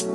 [0.00, 0.08] All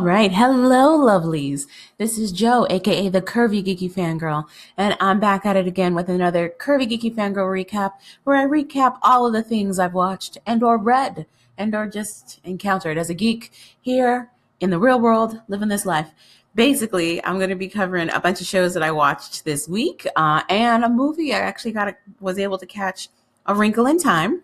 [0.00, 0.32] right.
[0.32, 1.66] Hello, lovelies.
[1.98, 4.46] This is Joe, aka the Curvy Geeky Fangirl,
[4.78, 7.92] and I'm back at it again with another Curvy Geeky Fangirl recap
[8.24, 11.26] where I recap all of the things I've watched and or read
[11.58, 16.12] and or just encountered as a geek here in the real world, living this life.
[16.56, 20.06] Basically, I'm going to be covering a bunch of shows that I watched this week
[20.16, 23.08] uh, and a movie I actually got a, was able to catch
[23.46, 24.42] A Wrinkle in Time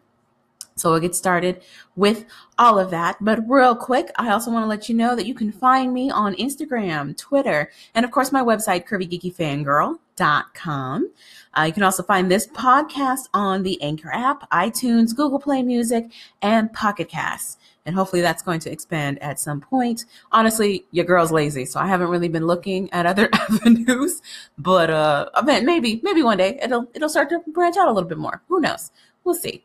[0.76, 1.62] so we'll get started
[1.96, 2.24] with
[2.58, 3.16] all of that.
[3.20, 6.10] But real quick, I also want to let you know that you can find me
[6.10, 11.10] on Instagram, Twitter, and of course my website, curvygeekyfangirl.com.
[11.54, 16.10] Uh, you can also find this podcast on the Anchor app, iTunes, Google Play Music,
[16.40, 17.58] and Pocket Casts.
[17.84, 20.04] And hopefully that's going to expand at some point.
[20.30, 24.22] Honestly, your girl's lazy, so I haven't really been looking at other avenues.
[24.56, 27.92] But uh, I mean, maybe, maybe one day it'll it'll start to branch out a
[27.92, 28.40] little bit more.
[28.48, 28.92] Who knows?
[29.24, 29.64] We'll see.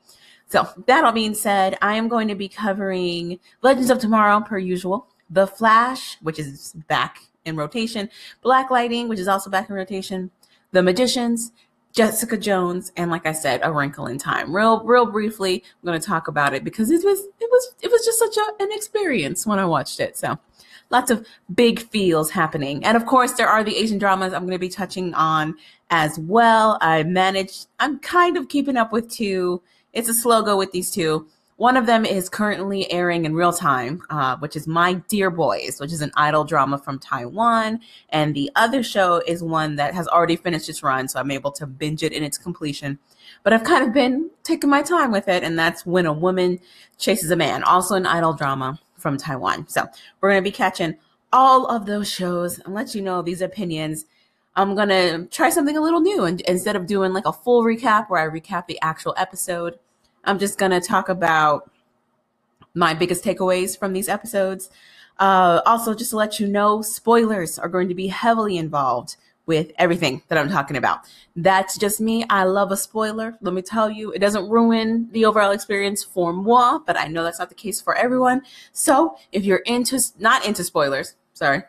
[0.49, 4.57] So, that all being said, I am going to be covering Legends of Tomorrow per
[4.57, 8.09] usual, The Flash, which is back in rotation,
[8.41, 10.31] Black Lightning, which is also back in rotation,
[10.71, 11.51] The Magicians,
[11.97, 14.55] Jessica Jones, and like I said, A Wrinkle in Time.
[14.55, 17.91] Real, real briefly, I'm going to talk about it because it was, it was, it
[17.91, 20.15] was just such a, an experience when I watched it.
[20.15, 20.37] So,
[20.91, 21.25] lots of
[21.55, 24.69] big feels happening, and of course, there are the Asian dramas I'm going to be
[24.69, 25.55] touching on
[25.89, 26.77] as well.
[26.81, 29.63] I managed, I'm kind of keeping up with two
[29.97, 31.27] it's a slow go with these two.
[31.57, 35.79] One of them is currently airing in real time, uh, which is My Dear Boys,
[35.79, 37.79] which is an idol drama from Taiwan.
[38.09, 41.51] And the other show is one that has already finished its run, so I'm able
[41.53, 42.99] to binge it in its completion.
[43.41, 46.59] But I've kind of been taking my time with it, and that's When a Woman
[46.99, 49.67] Chases a Man, also an idol drama from Taiwan.
[49.67, 49.87] So
[50.21, 50.95] we're going to be catching
[51.33, 54.05] all of those shows and let you know these opinions.
[54.55, 56.23] I'm going to try something a little new.
[56.23, 59.79] And instead of doing like a full recap where I recap the actual episode,
[60.27, 61.71] I'm just going to talk about
[62.73, 64.69] my biggest takeaways from these episodes.
[65.19, 69.71] Uh, also, just to let you know, spoilers are going to be heavily involved with
[69.77, 70.99] everything that I'm talking about.
[71.35, 72.25] That's just me.
[72.29, 73.37] I love a spoiler.
[73.41, 77.23] Let me tell you, it doesn't ruin the overall experience for moi, but I know
[77.23, 78.41] that's not the case for everyone.
[78.73, 81.63] So if you're into, not into spoilers, sorry,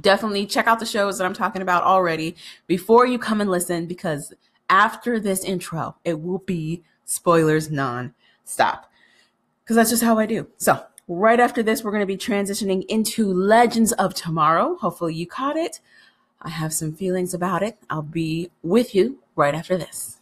[0.00, 2.34] definitely check out the shows that I'm talking about already
[2.66, 4.34] before you come and listen because
[4.68, 6.82] after this intro, it will be
[7.12, 8.14] spoilers non
[8.44, 8.90] stop.
[9.62, 10.48] Because that's just how I do.
[10.56, 14.76] So, right after this, we're going to be transitioning into Legends of Tomorrow.
[14.76, 15.80] Hopefully, you caught it.
[16.40, 17.78] I have some feelings about it.
[17.88, 20.18] I'll be with you right after this.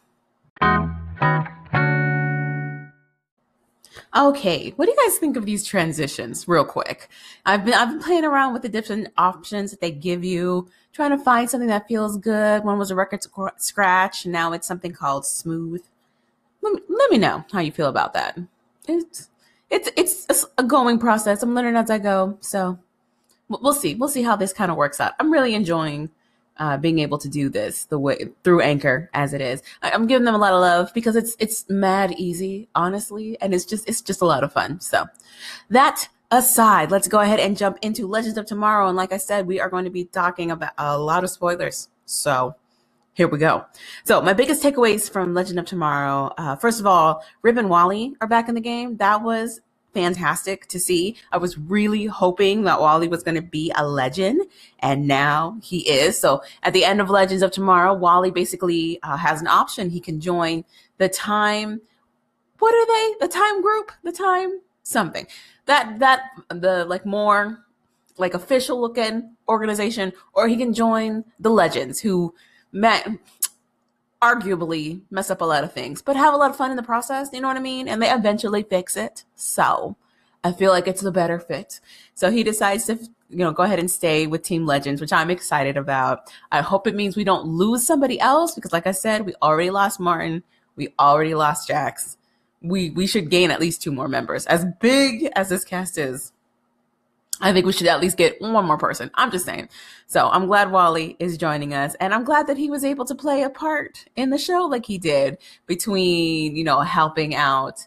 [4.17, 6.49] Okay, what do you guys think of these transitions?
[6.49, 7.09] Real quick,
[7.47, 11.11] I've been I've been playing around with the different options that they give you, trying
[11.11, 12.65] to find something that feels good.
[12.65, 13.21] One was a record
[13.59, 15.84] scratch, now it's something called smooth
[16.62, 18.38] let me, let me know how you feel about that.
[18.87, 19.31] It's
[19.71, 19.91] it's
[20.28, 21.43] it's a going process.
[21.43, 22.78] I'm learning as I go, so
[23.48, 23.94] we'll see.
[23.94, 25.12] We'll see how this kind of works out.
[25.19, 26.10] I'm really enjoying
[26.56, 29.62] uh, being able to do this the way through Anchor as it is.
[29.82, 33.54] I, am giving them a lot of love because it's it's mad easy, honestly, and
[33.54, 34.81] it's just it's just a lot of fun.
[34.81, 35.06] So
[35.71, 38.88] that aside, let's go ahead and jump into Legends of Tomorrow.
[38.88, 41.88] And like I said, we are going to be talking about a lot of spoilers.
[42.04, 42.54] So
[43.20, 43.66] here we go.
[44.04, 46.32] So my biggest takeaways from Legend of Tomorrow.
[46.38, 48.97] Uh, first of all, Rip and Wally are back in the game.
[48.97, 49.60] That was
[49.92, 51.16] fantastic to see.
[51.30, 54.41] I was really hoping that Wally was going to be a legend,
[54.78, 56.19] and now he is.
[56.19, 59.91] So at the end of Legends of Tomorrow, Wally basically uh, has an option.
[59.91, 60.64] He can join
[60.97, 61.82] the time.
[62.59, 63.26] What are they?
[63.26, 63.92] The time group?
[64.03, 65.26] The time something.
[65.66, 67.66] That that the like more
[68.16, 72.32] like official looking organization, or he can join the legends who
[72.72, 73.08] met
[74.22, 76.82] arguably mess up a lot of things, but have a lot of fun in the
[76.82, 77.31] process.
[77.32, 77.88] You know what I mean?
[77.88, 79.25] And they eventually fix it.
[79.34, 79.97] So
[80.44, 81.80] I feel like it's the better fit.
[82.14, 82.98] So he decides to,
[83.30, 86.30] you know, go ahead and stay with Team Legends, which I'm excited about.
[86.53, 89.71] I hope it means we don't lose somebody else because, like I said, we already
[89.71, 90.42] lost Martin.
[90.77, 92.16] We already lost Jax.
[92.62, 94.47] We we should gain at least two more members.
[94.47, 96.33] As big as this cast is,
[97.41, 99.10] I think we should at least get one more person.
[99.15, 99.69] I'm just saying.
[100.07, 103.15] So I'm glad Wally is joining us, and I'm glad that he was able to
[103.15, 107.87] play a part in the show like he did between, you know, helping out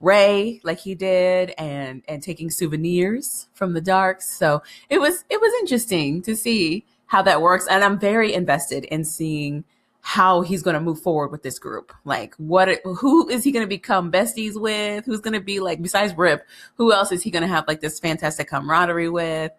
[0.00, 4.22] Ray like he did and and taking souvenirs from the Darhks.
[4.22, 8.84] So it was it was interesting to see how that works, and I'm very invested
[8.84, 9.64] in seeing
[10.08, 11.92] how he's going to move forward with this group.
[12.06, 15.04] Like, what, who is he going to become besties with?
[15.04, 16.46] Who's going to be like, besides Rip,
[16.76, 19.52] who else is he going to have like this fantastic camaraderie with?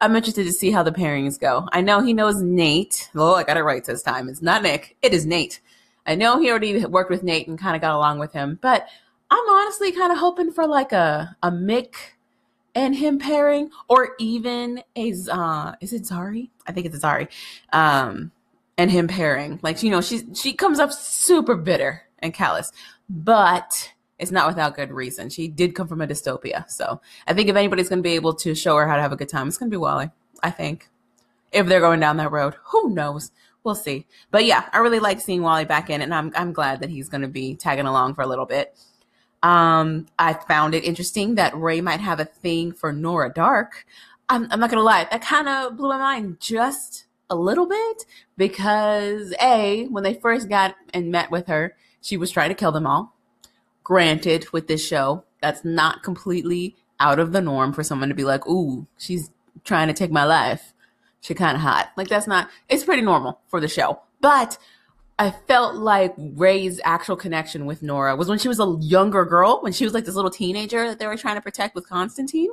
[0.00, 1.68] I'm interested to see how the pairings go.
[1.70, 3.10] I know he knows Nate.
[3.14, 4.28] Oh, I got it right this time.
[4.28, 4.96] It's not Nick.
[5.02, 5.60] It is Nate.
[6.04, 8.88] I know he already worked with Nate and kind of got along with him, but
[9.30, 11.94] I'm honestly kind of hoping for like a a Mick
[12.74, 16.50] and him pairing, or even a uh, is it Zari?
[16.66, 17.28] I think it's Zari,
[17.72, 18.32] um,
[18.78, 19.60] and him pairing.
[19.62, 22.72] Like you know, she she comes up super bitter and callous,
[23.08, 25.30] but it's not without good reason.
[25.30, 28.34] She did come from a dystopia, so I think if anybody's going to be able
[28.34, 30.10] to show her how to have a good time, it's going to be Wally.
[30.42, 30.88] I think
[31.52, 33.30] if they're going down that road, who knows?
[33.64, 34.06] We'll see.
[34.30, 37.08] But yeah, I really like seeing Wally back in, and I'm I'm glad that he's
[37.08, 38.76] going to be tagging along for a little bit.
[39.42, 43.70] Um, I found it interesting that Ray might have a thing for Nora Darhk.
[44.28, 48.04] I'm, I'm not gonna lie, that kind of blew my mind just a little bit
[48.36, 52.72] because a when they first got and met with her, she was trying to kill
[52.72, 53.16] them all.
[53.82, 58.24] Granted, with this show, that's not completely out of the norm for someone to be
[58.24, 59.30] like, "Ooh, she's
[59.64, 60.74] trying to take my life."
[61.20, 61.90] She kind of hot.
[61.96, 62.48] Like that's not.
[62.68, 64.58] It's pretty normal for the show, but
[65.18, 69.60] I felt like Ray's actual connection with Nora was when she was a younger girl,
[69.62, 72.50] when she was like this little teenager that they were trying to protect with Constantine.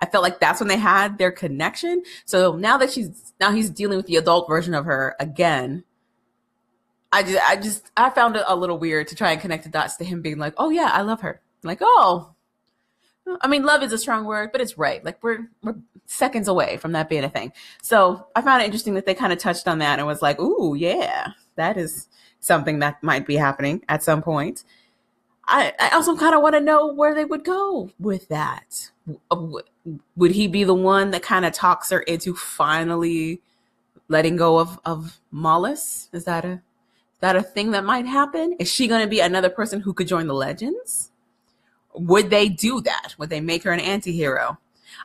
[0.00, 2.02] I felt like that's when they had their connection.
[2.24, 5.84] So now that she's now he's dealing with the adult version of her again.
[7.12, 9.70] I just I just I found it a little weird to try and connect the
[9.70, 12.34] dots to him being like, "Oh yeah, I love her." Like, "Oh,
[13.40, 15.04] I mean, love is a strong word, but it's right.
[15.04, 15.76] Like we're we're
[16.06, 17.52] seconds away from that being a thing.
[17.82, 20.40] So I found it interesting that they kind of touched on that and was like,
[20.40, 22.08] "Ooh, yeah, that is
[22.40, 24.64] something that might be happening at some point."
[25.46, 28.90] I, I also kind of want to know where they would go with that.
[30.16, 33.40] Would he be the one that kind of talks her into finally
[34.08, 36.08] letting go of of Mallus?
[36.12, 38.54] Is that a is that a thing that might happen?
[38.58, 41.10] Is she going to be another person who could join the Legends?
[41.94, 43.14] would they do that?
[43.18, 44.58] Would they make her an anti-hero?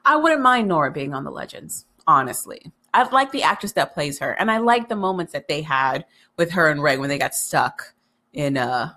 [0.04, 2.72] I wouldn't mind Nora being on the Legends, honestly.
[2.94, 6.06] I like the actress that plays her, and I like the moments that they had
[6.38, 7.94] with her and Ray when they got stuck
[8.34, 8.94] in uh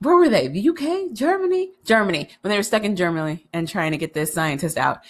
[0.00, 0.48] where were they?
[0.48, 1.12] The UK?
[1.12, 1.72] Germany?
[1.84, 2.28] Germany.
[2.40, 5.00] When they were stuck in Germany and trying to get this scientist out.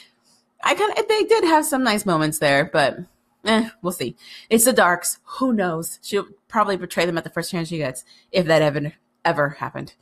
[0.62, 2.98] I kind of they did have some nice moments there, but
[3.44, 4.16] eh, we'll see.
[4.50, 5.18] It's the Darhks.
[5.38, 5.98] Who knows?
[6.02, 8.92] She'll probably betray them at the first chance she gets, if that ever
[9.24, 9.94] ever happened.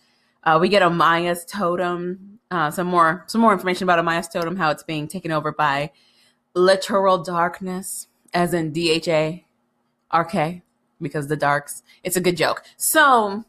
[0.42, 4.70] Uh, we get Amaya's totem, uh, some more some more information about Amaya's totem, how
[4.70, 5.92] it's being taken over by
[6.54, 9.44] literal darkness, as in D H A
[10.10, 10.62] R K,
[11.00, 11.82] because the Darhks.
[12.02, 12.64] It's a good joke.
[12.76, 13.44] So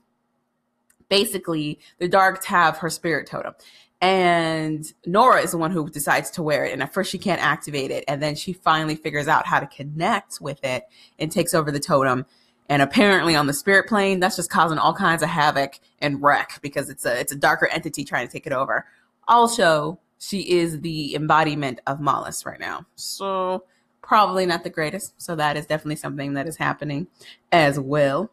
[1.09, 3.53] basically, the Darhks have her spirit totem.
[4.01, 6.71] And Nora is the one who decides to wear it.
[6.71, 8.05] And at first, she can't activate it.
[8.07, 10.83] And then she finally figures out how to connect with it
[11.17, 12.25] and takes over the totem
[12.69, 16.59] and apparently on the spirit plane, that's just causing all kinds of havoc and wreck
[16.61, 18.85] because it's a it's a darker entity trying to take it over.
[19.27, 22.85] Also, she is the embodiment of Mallus right now.
[22.95, 23.63] So
[24.03, 25.19] probably not the greatest.
[25.19, 27.07] So that is definitely something that is happening
[27.51, 28.29] as well.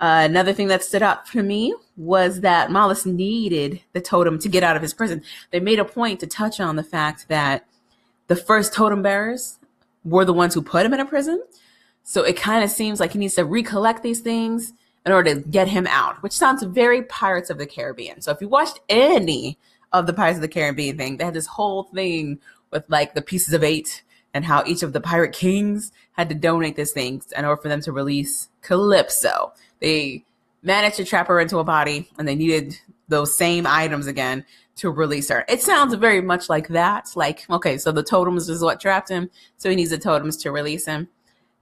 [0.00, 4.48] Uh, another thing that stood out for me was that Mallus needed the totem to
[4.48, 5.22] get out of his prison.
[5.50, 7.66] They made a point to touch on the fact that
[8.28, 9.58] the first totem bearers
[10.04, 11.42] were the ones who put him in a prison.
[12.04, 14.72] So it kind of seems like he needs to recollect these things
[15.04, 18.20] in order to get him out, which sounds very Pirates of the Caribbean.
[18.20, 19.58] So if you watched any
[19.92, 22.38] of the Pirates of the Caribbean thing, they had this whole thing
[22.70, 24.02] with like the pieces of eight
[24.34, 27.68] and how each of the pirate kings had to donate these things in order for
[27.68, 29.52] them to release Calypso.
[29.80, 30.24] They
[30.62, 34.44] managed to trap her into a body and they needed those same items again
[34.76, 35.44] to release her.
[35.48, 37.10] It sounds very much like that.
[37.16, 40.52] Like, okay, so the totems is what trapped him, so he needs the totems to
[40.52, 41.08] release him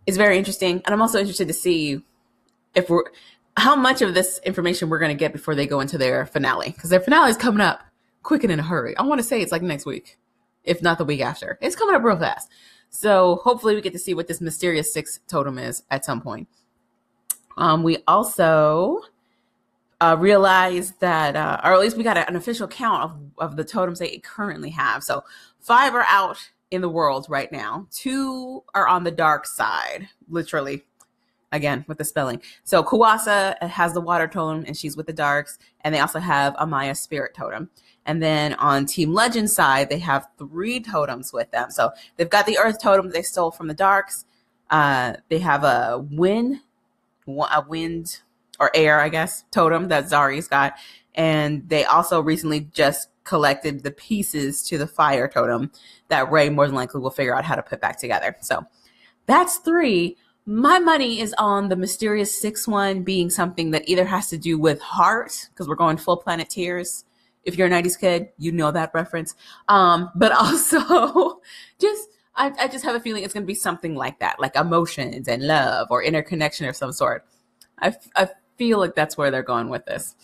[0.07, 0.83] It's very interesting.
[0.85, 2.03] And I'm also interested to see
[2.75, 3.05] if we're
[3.57, 6.91] how much of this information we're to get before they go into their finale because
[6.91, 7.83] their finale is coming up
[8.23, 8.97] quick and in a hurry.
[8.97, 10.19] I want to say it's like next week,
[10.65, 11.59] if not the week after.
[11.63, 12.51] It's coming up real fast.
[12.91, 16.49] So hopefully we get to see what this mysterious six totem is at some point.
[17.57, 19.01] Um, we also
[20.01, 23.65] uh, realized that, uh, or at least we got an official count of, of the
[23.65, 25.03] totems they currently have.
[25.03, 25.25] So
[25.61, 26.39] five are out
[26.71, 27.87] in the world right now.
[27.91, 30.85] Two are on the dark side, literally.
[31.53, 32.43] Again, with the spelling.
[32.65, 35.59] So Kuasa has the water totem and she's with the Darhks.
[35.83, 37.71] And they also have Amaya spirit totem.
[38.05, 41.71] And then on Team Legend side, they have three totems with them.
[41.71, 44.25] So they've got the earth totem they stole from the Darhks.
[44.71, 46.61] Uh, they have a wind,
[47.27, 48.21] a wind
[48.59, 50.75] or air, I guess, totem that Zari's got.
[51.15, 55.71] And they also recently just collected the pieces to the fire totem
[56.09, 58.37] that Ray more than likely will figure out how to put back together.
[58.41, 58.65] So
[59.27, 60.17] that's three.
[60.47, 64.59] My money is on the mysterious six one being something that either has to do
[64.59, 67.05] with heart, because we're going full Planeteers
[67.43, 69.35] If you're a 90s kid, you know that reference.
[69.69, 71.41] Um, but also
[71.81, 74.57] just I, I just have a feeling it's going to be something like that, like
[74.57, 77.25] emotions and love or interconnection of some sort.
[77.79, 80.15] I, I feel like that's where they're going with this.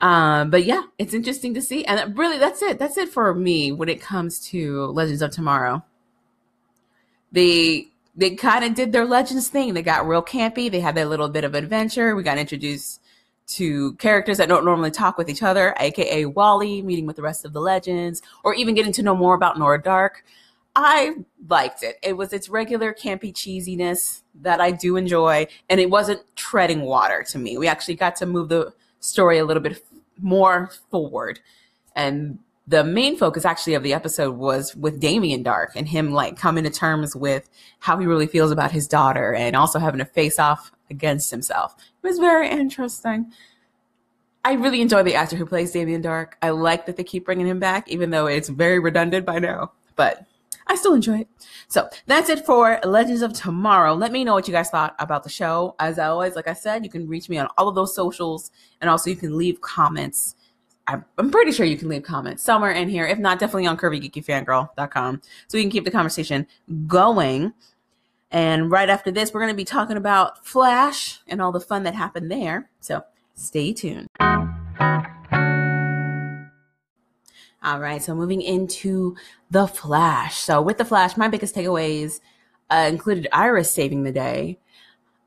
[0.00, 1.84] Um, but yeah, it's interesting to see.
[1.84, 2.78] And really, that's it.
[2.78, 5.84] That's it for me when it comes to Legends of Tomorrow.
[7.32, 9.74] They they kind of did their Legends thing.
[9.74, 10.70] They got real campy.
[10.70, 12.16] They had their little bit of adventure.
[12.16, 13.00] We got introduced
[13.48, 17.44] to characters that don't normally talk with each other, aka Wally meeting with the rest
[17.44, 20.22] of the Legends, or even getting to know more about Nora Darhk.
[20.76, 21.14] I
[21.48, 21.96] liked it.
[22.02, 27.24] It was its regular campy cheesiness that I do enjoy, and it wasn't treading water
[27.30, 27.56] to me.
[27.56, 29.82] We actually got to move the story a little bit
[30.20, 31.40] more forward.
[31.94, 36.36] And the main focus actually of the episode was with Damien Darhk and him like
[36.36, 40.04] coming to terms with how he really feels about his daughter and also having to
[40.04, 41.74] face off against himself.
[42.02, 43.32] It was very interesting.
[44.44, 46.32] I really enjoy the actor who plays Damien Darhk.
[46.42, 49.72] I like that they keep bringing him back, even though it's very redundant by now.
[49.94, 50.25] But
[50.66, 51.28] I still enjoy it.
[51.68, 53.94] So that's it for Legends of Tomorrow.
[53.94, 55.74] Let me know what you guys thought about the show.
[55.78, 58.90] As always, like I said, you can reach me on all of those socials, and
[58.90, 60.34] also you can leave comments.
[60.88, 63.06] I'm, pretty sure you can leave comments somewhere in here.
[63.06, 65.22] If not, definitely on curvygeekyfangirl.com.
[65.48, 66.46] So we can keep the conversation
[66.86, 67.52] going.
[68.30, 71.82] And right after this, we're going to be talking about Flash and all the fun
[71.84, 72.70] that happened there.
[72.80, 73.02] So
[73.34, 74.06] stay tuned.
[77.66, 79.16] All right, so moving into
[79.50, 80.38] the Flash.
[80.38, 82.20] So with the Flash, my biggest takeaways
[82.70, 84.60] uh, included Iris saving the day.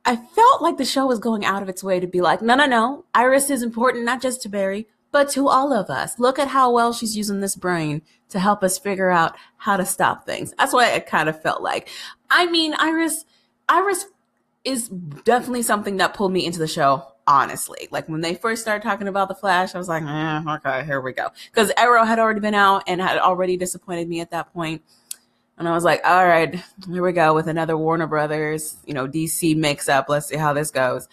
[0.05, 2.55] I felt like the show was going out of its way to be like, no,
[2.55, 6.17] no, no, Iris is important not just to Barry, but to all of us.
[6.17, 9.85] Look at how well she's using this brain to help us figure out how to
[9.85, 10.53] stop things.
[10.57, 11.89] That's what it kind of felt like.
[12.29, 13.25] I mean, Iris,
[13.67, 14.05] Iris
[14.63, 17.87] is definitely something that pulled me into the show honestly.
[17.91, 20.99] Like when they first started talking about the Flash, I was like, eh, okay, here
[20.99, 21.29] we go.
[21.53, 24.81] Because Arrow had already been out and had already disappointed me at that point.
[25.57, 26.59] And I was like, all right,
[26.89, 30.09] here we go with another Warner Brothers, you know, DC mix up.
[30.09, 31.07] Let's see how this goes.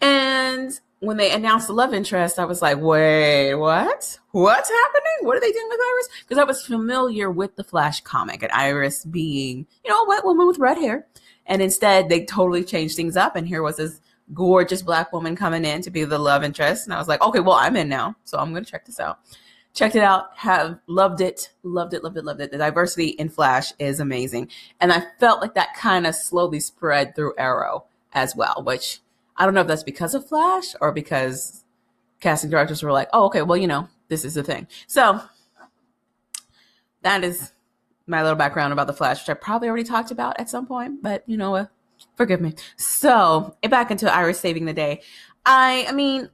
[0.00, 4.18] And when they announced the love interest, I was like, wait, what?
[4.30, 5.16] What's happening?
[5.22, 6.08] What are they doing with Iris?
[6.20, 10.24] Because I was familiar with the Flash comic and Iris being, you know, a white
[10.24, 11.06] woman with red hair.
[11.46, 13.34] And instead, they totally changed things up.
[13.34, 14.00] And here was this
[14.32, 16.86] gorgeous black woman coming in to be the love interest.
[16.86, 18.16] And I was like, okay, well, I'm in now.
[18.24, 19.20] So I'm going to check this out.
[19.72, 22.50] Checked it out, have loved it, loved it, loved it, loved it.
[22.50, 24.48] The diversity in Flash is amazing.
[24.80, 28.98] And I felt like that kind of slowly spread through Arrow as well, which
[29.36, 31.64] I don't know if that's because of Flash or because
[32.18, 34.66] casting directors were like, oh, okay, well, you know, this is the thing.
[34.88, 35.20] So
[37.02, 37.52] that is
[38.08, 41.00] my little background about the Flash, which I probably already talked about at some point,
[41.00, 41.66] but you know, uh,
[42.16, 42.54] forgive me.
[42.76, 45.02] So back into Iris saving the day.
[45.46, 46.28] I, I mean,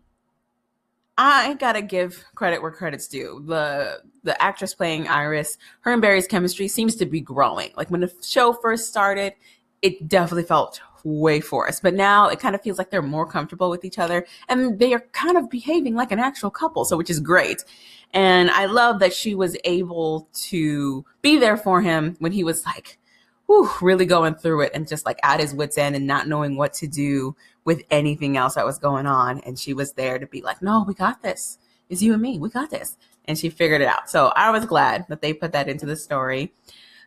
[1.18, 3.42] I gotta give credit where credit's due.
[3.46, 7.70] The the actress playing Iris, her and Barry's chemistry seems to be growing.
[7.76, 9.32] Like when the show first started,
[9.80, 13.70] it definitely felt way forced, but now it kind of feels like they're more comfortable
[13.70, 16.84] with each other, and they are kind of behaving like an actual couple.
[16.84, 17.64] So which is great.
[18.12, 22.64] And I love that she was able to be there for him when he was
[22.66, 22.98] like
[23.46, 26.56] whew, really going through it and just like at his wits end and not knowing
[26.56, 27.34] what to do
[27.64, 29.40] with anything else that was going on.
[29.40, 31.58] And she was there to be like, no, we got this.
[31.88, 32.38] It's you and me.
[32.38, 32.96] We got this.
[33.26, 34.10] And she figured it out.
[34.10, 36.52] So I was glad that they put that into the story.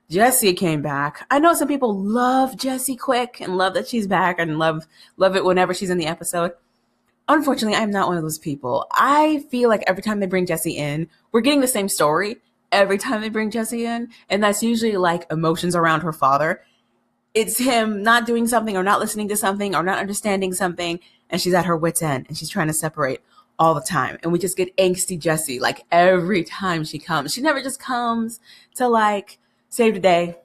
[0.10, 1.26] Jesse came back.
[1.30, 5.36] I know some people love Jesse Quick and love that she's back and love love
[5.36, 6.52] it whenever she's in the episode.
[7.28, 8.88] Unfortunately, I'm not one of those people.
[8.92, 12.38] I feel like every time they bring Jesse in, we're getting the same story
[12.72, 16.62] every time they bring Jesse in, and that's usually like emotions around her father.
[17.34, 21.00] It's him not doing something or not listening to something or not understanding something,
[21.30, 23.22] and she's at her wits' end and she's trying to separate
[23.60, 24.18] all the time.
[24.24, 27.34] And we just get angsty Jesse like every time she comes.
[27.34, 28.40] She never just comes
[28.76, 30.38] to like save the day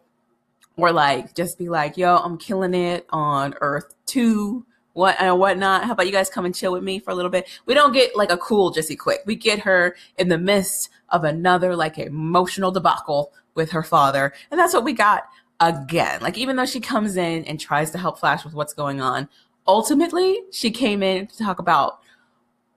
[0.76, 5.84] or like just be like, yo, I'm killing it on Earth 2 what and whatnot.
[5.84, 7.46] How about you guys come and chill with me for a little bit?
[7.66, 9.20] We don't get like a cool Jesse Quick.
[9.26, 14.58] We get her in the midst of another like emotional debacle with her father, and
[14.58, 15.24] that's what we got
[15.60, 16.20] again.
[16.22, 19.28] Like even though she comes in and tries to help Flash with what's going on,
[19.66, 21.98] ultimately she came in to talk about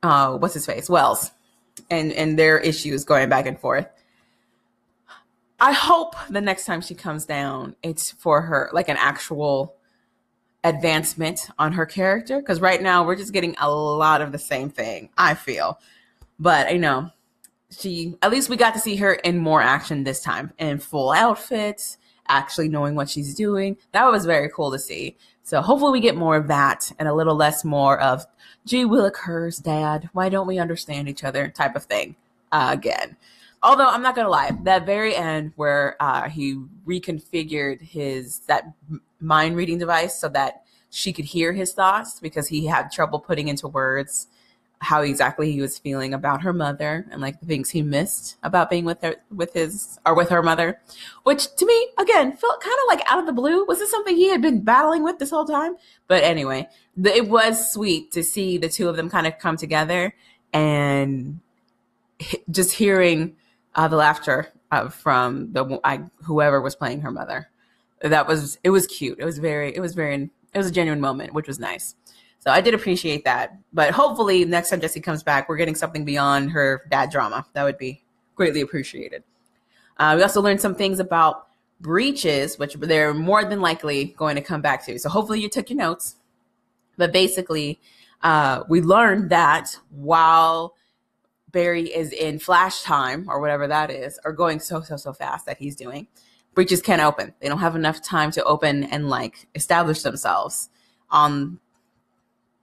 [0.04, 1.32] uh, what's his face, Wells,
[1.90, 3.88] and and their issues going back and forth.
[5.60, 9.77] I hope the next time she comes down, it's for her like an actual
[10.70, 14.70] advancement on her character because right now we're just getting a lot of the same
[14.70, 15.80] thing i feel.
[16.40, 17.12] But i know
[17.70, 21.12] she at least we got to see her in more action this time in full
[21.12, 21.98] outfits
[22.30, 23.78] actually knowing what she's doing.
[23.94, 25.16] That was very cool to see.
[25.44, 28.26] So hopefully we get more of that and a little less more of
[28.66, 31.48] gee willikers dad why don't we understand each other?
[31.50, 32.16] type of thing
[32.52, 33.16] uh, again.
[33.64, 38.74] Although I'm not gonna lie, that very end where uh, he reconfigured his that
[39.20, 43.48] mind reading device so that she could hear his thoughts because he had trouble putting
[43.48, 44.28] into words
[44.80, 48.70] how exactly he was feeling about her mother and like the things he missed about
[48.70, 50.80] being with her with his or with her mother
[51.24, 53.66] which to me again felt kind of like out of the blue.
[53.66, 55.76] Was this something he had been battling with this whole time?
[56.08, 59.58] But anyway the, it was sweet to see the two of them kind of come
[59.58, 60.14] together
[60.54, 61.40] and
[62.52, 63.36] just hearing
[63.78, 67.50] uh, the laughter uh, from the I, whoever was playing her mother
[68.02, 71.00] that was it was cute it was very it was very it was a genuine
[71.00, 71.96] moment which was nice
[72.48, 73.58] so I did appreciate that.
[73.74, 77.46] But hopefully, next time Jesse comes back, we're getting something beyond her dad drama.
[77.52, 78.06] That would be
[78.36, 79.26] greatly appreciated.
[79.98, 81.48] Uh, we also learned some things about
[81.82, 84.98] breaches, which they're more than likely going to come back to.
[84.98, 86.16] So hopefully, you took your notes.
[86.96, 87.82] But basically,
[88.22, 90.74] uh, we learned that while
[91.58, 95.48] Barry is in flash time or whatever that is, or going so, so, so fast
[95.48, 96.06] that he's doing,
[96.54, 97.34] breaches can't open.
[97.40, 100.70] They don't have enough time to open and like establish themselves
[101.10, 101.60] on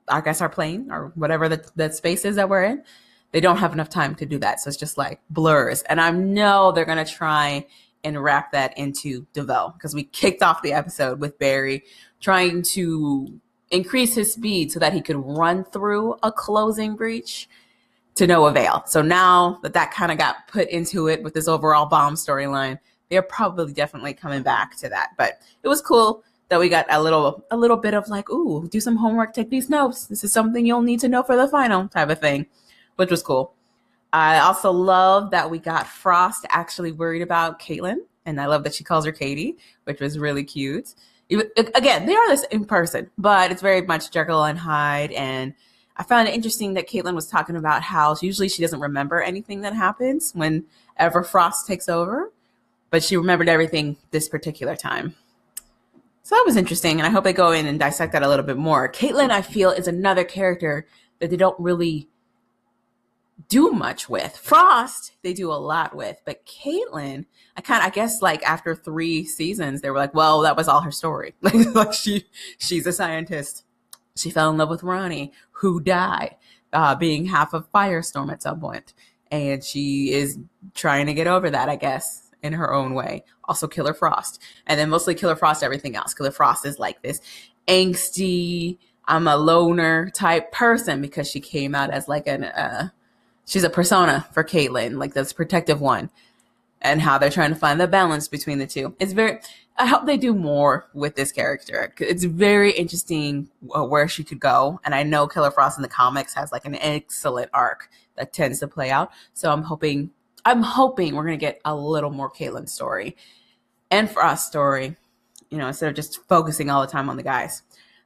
[0.06, 2.84] I guess our plane or whatever the space is that we're in,
[3.32, 4.60] they don't have enough time to do that.
[4.60, 5.82] So it's just like blurs.
[5.82, 7.66] And I know they're going to try
[8.04, 11.82] and wrap that into DeVoe because we kicked off the episode with Barry
[12.20, 13.40] trying to
[13.72, 17.48] increase his speed so that he could run through a closing breach
[18.14, 18.83] to no avail.
[18.87, 22.78] So now that that kind of got put into it with this overall bomb storyline,
[23.11, 25.11] they're probably definitely coming back to that.
[25.16, 28.68] But it was cool that we got a little a little bit of like, ooh,
[28.68, 30.06] do some homework, take these notes.
[30.06, 32.47] This is something you'll need to know for the final type of thing,
[32.97, 33.54] which was cool.
[34.12, 38.75] I also love that we got Frost actually worried about Caitlin, and I love that
[38.75, 40.94] she calls her Katie, which was really cute.
[41.30, 45.11] Again, they are this in person, but it's very much Jekyll and Hyde.
[45.12, 45.54] And
[45.96, 49.60] I found it interesting that Caitlin was talking about how usually she doesn't remember anything
[49.60, 52.32] that happens whenever Frost takes over,
[52.90, 55.14] but she remembered everything this particular time.
[56.24, 58.46] So that was interesting, and I hope they go in and dissect that a little
[58.46, 58.90] bit more.
[58.90, 60.86] Caitlin, I feel, is another character
[61.20, 62.08] that they don't really
[63.49, 64.36] do much with.
[64.36, 68.75] Frost, they do a lot with, but Caitlin, I kind of, I guess, like after
[68.75, 71.34] three seasons, they were like, well, that was all her story.
[71.42, 72.25] Like, like she,
[72.58, 73.64] she's a scientist.
[74.16, 76.36] She fell in love with Ronnie, who died,
[76.72, 78.94] uh, being half of Firestorm at some point,
[79.30, 80.38] and she is
[80.74, 83.24] trying to get over that, I guess in her own way.
[83.44, 84.40] Also, Killer Frost.
[84.66, 86.14] And then mostly Killer Frost, everything else.
[86.14, 87.20] Killer Frost is like this
[87.66, 92.90] angsty, I'm a loner type person because she came out as like an, uh,
[93.46, 96.10] she's a persona for Caitlin, like this protective one,
[96.80, 98.94] and how they're trying to find the balance between the two.
[99.00, 99.40] It's very,
[99.76, 101.93] I hope they do more with this character.
[101.99, 104.80] It's very interesting uh, where she could go.
[104.84, 108.60] And I know Killer Frost in the comics has like an excellent arc that tends
[108.60, 109.10] to play out.
[109.32, 110.10] So I'm hoping
[110.45, 113.17] I'm hoping we're going to get a little more Caitlin story
[113.91, 114.97] and Frost story,
[115.50, 117.63] you know, instead of just focusing all the time on the guys.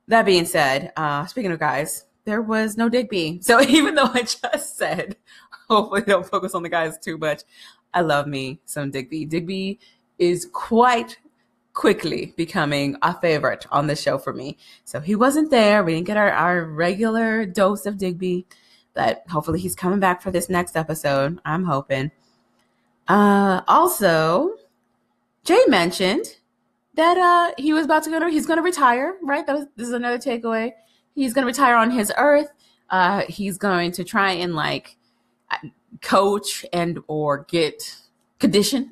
[0.06, 3.40] That being said, uh, speaking of guys, there was no Digby.
[3.42, 5.16] So even though I just said,
[5.68, 7.42] hopefully don't focus on the guys too much,
[7.92, 9.26] I love me some Digby.
[9.26, 9.80] Digby
[10.18, 11.18] is quite
[11.78, 14.58] quickly becoming a favorite on the show for me.
[14.84, 15.84] So he wasn't there.
[15.84, 18.48] We didn't get our, our regular dose of Digby,
[18.94, 21.38] but hopefully he's coming back for this next episode.
[21.44, 22.10] I'm hoping.
[23.06, 24.56] Uh, also,
[25.44, 26.26] Jay mentioned
[26.94, 29.46] that uh, he was about to go to, he's going to retire, right?
[29.46, 30.72] Was, this is another takeaway.
[31.14, 32.48] He's going to retire on his earth.
[32.90, 34.96] Uh, he's going to try and like
[36.02, 38.02] coach and or get
[38.40, 38.90] condition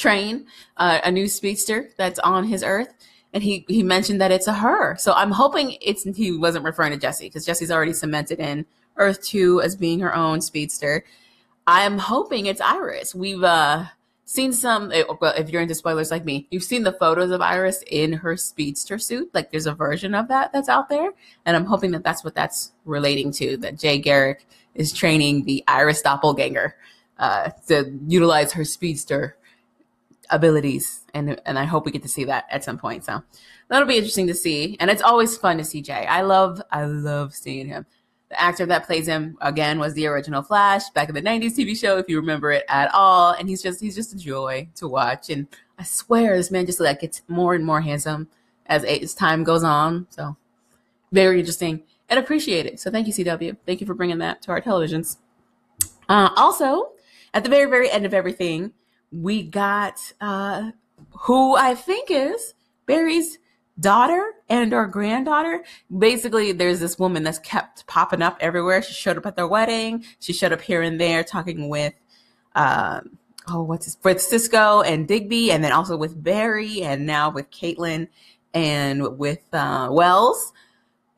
[0.00, 0.46] train
[0.78, 2.92] uh, a new speedster that's on his earth
[3.32, 6.92] and he he mentioned that it's a her so i'm hoping it's he wasn't referring
[6.92, 11.04] to Jesse because Jesse's already cemented in earth 2 as being her own speedster
[11.66, 13.14] I'm hoping it's Iris.
[13.14, 13.84] We've uh,
[14.24, 17.40] seen some, eh, well, if you're into spoilers like me, you've seen the photos of
[17.40, 19.30] Iris in her speedster suit.
[19.34, 21.12] Like there's a version of that that's out there.
[21.46, 25.62] And I'm hoping that that's what that's relating to, that Jay Garrick is training the
[25.68, 26.74] Iris doppelganger
[27.18, 29.36] uh, to utilize her speedster
[30.30, 31.02] abilities.
[31.14, 33.04] And, and I hope we get to see that at some point.
[33.04, 33.22] So
[33.68, 34.76] that'll be interesting to see.
[34.80, 36.06] And it's always fun to see Jay.
[36.06, 37.86] I love, I love seeing him.
[38.30, 41.76] The actor that plays him again was the original Flash back in the '90s TV
[41.76, 43.32] show, if you remember it at all.
[43.32, 45.30] And he's just he's just a joy to watch.
[45.30, 45.48] And
[45.80, 48.28] I swear, this man just like gets more and more handsome
[48.66, 50.06] as, as time goes on.
[50.10, 50.36] So
[51.10, 52.78] very interesting and appreciate it.
[52.78, 53.56] So thank you, CW.
[53.66, 55.16] Thank you for bringing that to our televisions.
[56.08, 56.92] Uh, also,
[57.34, 58.72] at the very very end of everything,
[59.12, 60.70] we got uh,
[61.20, 62.54] who I think is
[62.86, 63.38] Barry's
[63.78, 65.64] daughter and or granddaughter.
[65.96, 68.82] Basically, there's this woman that's kept popping up everywhere.
[68.82, 70.04] She showed up at their wedding.
[70.18, 71.94] She showed up here and there talking with
[72.54, 73.18] um,
[73.48, 77.50] oh, what's his, with Cisco and Digby, and then also with Barry, and now with
[77.50, 78.08] Caitlin
[78.54, 80.52] and with uh, Wells.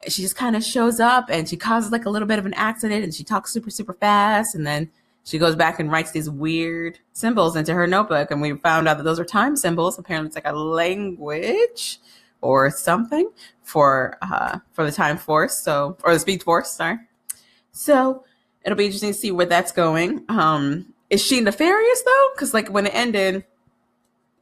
[0.08, 2.54] She just kind of shows up and she causes like a little bit of an
[2.54, 4.54] accident and she talks super, super fast.
[4.56, 4.90] And then
[5.24, 8.30] she goes back and writes these weird symbols into her notebook.
[8.30, 9.98] And we found out that those are time symbols.
[9.98, 11.98] Apparently, it's like a language
[12.40, 13.30] or something
[13.62, 15.56] for uh, for the time force.
[15.56, 16.98] So, or the speed force, sorry.
[17.70, 18.24] So
[18.64, 20.24] it'll be interesting to see where that's going.
[20.28, 22.28] Um, is she nefarious though?
[22.34, 23.44] Because like when it ended,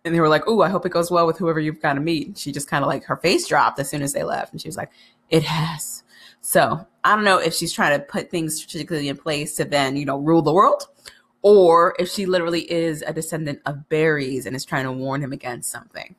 [0.05, 2.01] and they were like, "Oh, I hope it goes well with whoever you've got to
[2.01, 4.61] meet." She just kind of like her face dropped as soon as they left, and
[4.61, 4.91] she was like,
[5.29, 6.03] "It has."
[6.41, 9.97] So I don't know if she's trying to put things strategically in place to then
[9.97, 10.87] you know rule the world,
[11.43, 15.33] or if she literally is a descendant of Barry's and is trying to warn him
[15.33, 16.15] against something.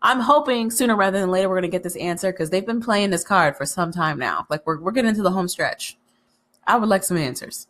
[0.00, 3.10] I'm hoping sooner rather than later we're gonna get this answer because they've been playing
[3.10, 4.46] this card for some time now.
[4.48, 5.96] Like we're we're getting into the home stretch.
[6.66, 7.66] I would like some answers.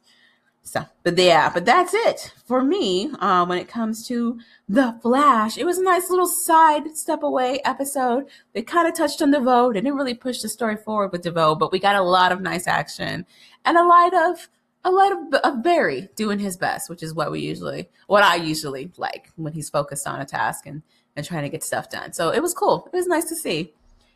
[0.68, 5.57] So, but yeah, but that's it for me uh, when it comes to The Flash.
[5.57, 8.26] It was a nice little side step away episode.
[8.52, 9.72] They kind of touched on DeVoe.
[9.72, 12.42] They didn't really push the story forward with DeVoe, but we got a lot of
[12.42, 13.24] nice action
[13.64, 14.48] and a lot of
[14.85, 18.37] a lot of, of Barry doing his best, which is what we usually, what I
[18.37, 20.83] usually like when he's focused on a task and
[21.16, 22.12] and trying to get stuff done.
[22.12, 22.88] So it was cool.
[22.92, 23.72] It was nice to see.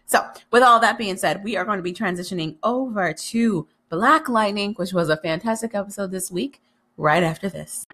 [0.07, 4.27] So, with all that being said, we are going to be transitioning over to Black
[4.31, 6.63] Lightning, which was a fantastic episode this week,
[6.97, 7.85] right after this.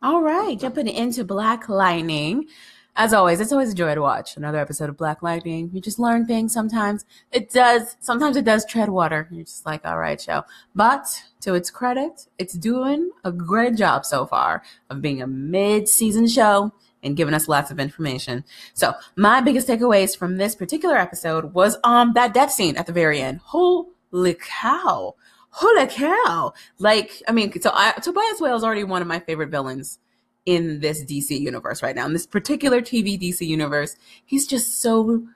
[0.00, 2.46] All right, jumping into Black Lightning.
[2.94, 5.70] As always, it's always a joy to watch another episode of Black Lightning.
[5.72, 7.04] You just learn things sometimes.
[7.32, 9.26] It does, sometimes it does tread water.
[9.32, 10.44] You're just like, all right, show.
[10.72, 11.08] But
[11.40, 16.28] to its credit, it's doing a great job so far of being a mid season
[16.28, 16.72] show
[17.02, 18.44] and giving us lots of information.
[18.74, 22.92] So my biggest takeaways from this particular episode was um that death scene at the
[22.92, 23.40] very end.
[23.44, 25.14] Holy cow.
[25.50, 26.52] Holy cow.
[26.78, 29.98] Like, I mean, so I, Tobias Whale is already one of my favorite villains
[30.46, 32.06] in this DC universe right now.
[32.06, 35.26] In this particular TV DC universe, he's just so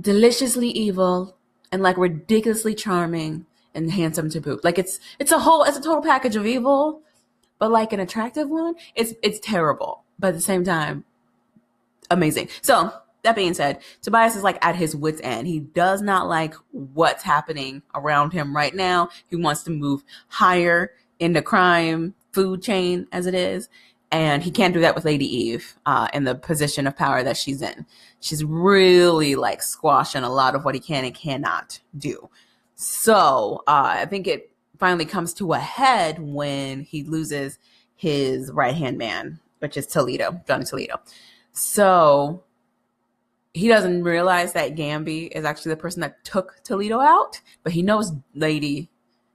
[0.00, 1.36] deliciously evil
[1.72, 4.64] and like ridiculously charming and handsome to boot.
[4.64, 7.02] Like it's it's a whole it's a total package of evil,
[7.58, 8.74] but like an attractive one.
[8.94, 11.04] It's it's terrible but at the same time,
[12.10, 12.48] amazing.
[12.62, 15.48] So that being said, Tobias is like at his wits' end.
[15.48, 19.08] He does not like what's happening around him right now.
[19.28, 23.68] He wants to move higher in the crime food chain as it is.
[24.12, 27.36] And he can't do that with Lady Eve uh, in the position of power that
[27.36, 27.84] she's in.
[28.20, 32.30] She's really like squashing a lot of what he can and cannot do.
[32.76, 37.58] So uh, I think it finally comes to a head when he loses
[37.96, 41.00] his right hand man which is Toledo, Johnny Toledo.
[41.50, 42.44] So
[43.52, 47.82] he doesn't realize that Gambi is actually the person that took Toledo out, but he
[47.82, 48.88] knows Lady,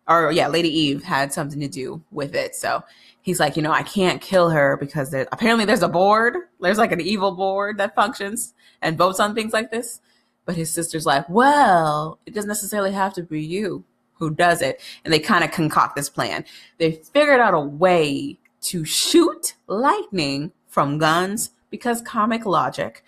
[0.07, 2.55] or yeah, Lady Eve had something to do with it.
[2.55, 2.81] So
[3.21, 6.37] he's like, you know, I can't kill her because there, apparently there's a board.
[6.61, 9.99] There's like an evil board that functions and votes on things like this.
[10.45, 14.79] But his sister's like, well, it doesn't necessarily have to be you who does it.
[15.03, 16.45] And they kind of concoct this plan.
[16.77, 23.03] They figured out a way to shoot lightning from guns because comic logic.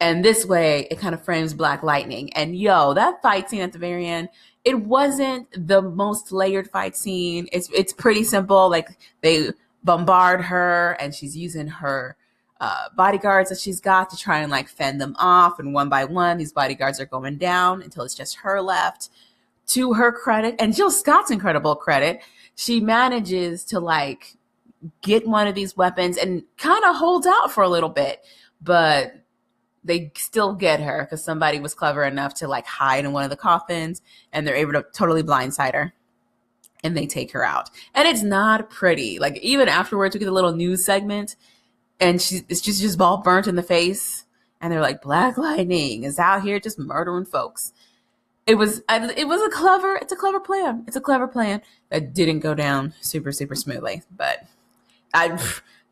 [0.00, 2.32] And this way, it kind of frames Black Lightning.
[2.32, 4.30] And yo, that fight scene at the very end,
[4.64, 7.48] it wasn't the most layered fight scene.
[7.52, 8.70] It's it's pretty simple.
[8.70, 9.50] Like they
[9.84, 12.16] bombard her, and she's using her
[12.60, 15.58] uh, bodyguards that she's got to try and like fend them off.
[15.58, 19.10] And one by one, these bodyguards are going down until it's just her left.
[19.68, 22.22] To her credit, and Jill Scott's incredible credit,
[22.56, 24.36] she manages to like
[25.02, 28.24] get one of these weapons and kind of holds out for a little bit,
[28.62, 29.14] but
[29.84, 33.30] they still get her because somebody was clever enough to like hide in one of
[33.30, 35.94] the coffins and they're able to totally blindside her
[36.82, 37.70] and they take her out.
[37.94, 39.18] And it's not pretty.
[39.18, 41.36] Like even afterwards, we get a little news segment
[41.98, 44.24] and she's just just all burnt in the face.
[44.60, 47.72] And they're like, Black Lightning is out here just murdering folks.
[48.46, 50.84] It was it was a clever it's a clever plan.
[50.86, 54.46] It's a clever plan that didn't go down super super smoothly, but
[55.14, 55.38] I,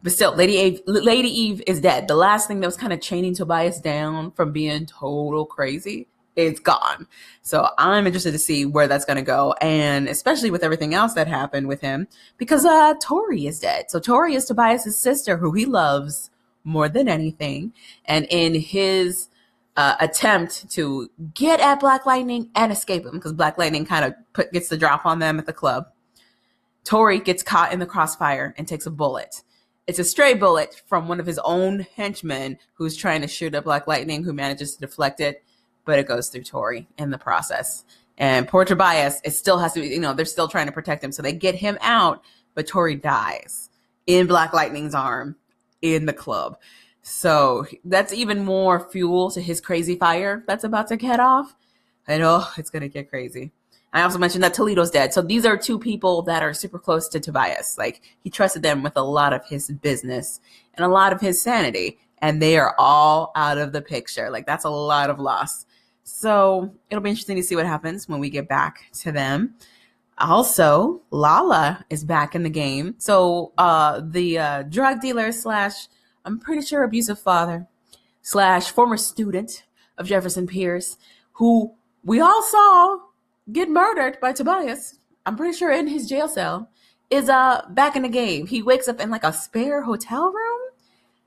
[0.03, 2.09] but still, Lady Eve, Lady Eve is dead.
[2.09, 6.61] The last thing that was kind of chaining Tobias down from being total crazy is
[6.61, 7.09] gone.
[7.43, 11.15] So I'm interested to see where that's going to go, and especially with everything else
[11.15, 13.91] that happened with him, because uh, Tori is dead.
[13.91, 16.31] So Tori is Tobias's sister, who he loves
[16.63, 17.73] more than anything,
[18.05, 19.29] and in his
[19.77, 24.51] uh, attempt to get at Black Lightning and escape him, because Black Lightning kind of
[24.53, 25.89] gets the drop on them at the club
[26.85, 29.43] Tori gets caught in the crossfire and takes a bullet.
[29.87, 33.65] It's a stray bullet from one of his own henchmen who's trying to shoot at
[33.65, 35.43] Black Lightning, who manages to deflect it,
[35.85, 37.85] but it goes through Tori in the process.
[38.19, 41.03] And poor Tobias, it still has to be, you know, they're still trying to protect
[41.03, 41.13] him.
[41.13, 42.23] So they get him out,
[42.55, 43.71] but Tori dies
[44.07, 45.37] in Black Lightning's arm
[45.81, 46.59] in the club.
[47.03, 51.55] So that's even more fuel to his crazy fire that's about to get off.
[52.07, 53.53] And oh, it's going to get crazy.
[53.99, 55.13] I also mentioned that Toledo's dead.
[55.13, 57.77] So these are two people that are super close to Tobias.
[57.79, 60.41] Like he trusted them with a lot of his business
[60.75, 61.99] and a lot of his sanity.
[62.19, 64.31] And they are all out of the picture.
[64.31, 65.67] Like that's a lot of loss.
[66.03, 69.55] So it'll be interesting to see what happens when we get back to them.
[70.19, 72.95] Also, Lala is back in the game.
[72.99, 75.89] So uh, the uh, drug dealer slash,
[76.25, 77.69] I'm pretty sure abusive father
[78.23, 79.65] slash former student
[79.97, 80.97] of Jefferson Pierce,
[81.33, 82.99] who we all saw
[83.53, 84.99] get murdered by Tobias.
[85.27, 86.71] I'm pretty sure in his jail cell
[87.11, 88.47] is uh back in the game.
[88.47, 90.61] He wakes up in like a spare hotel room,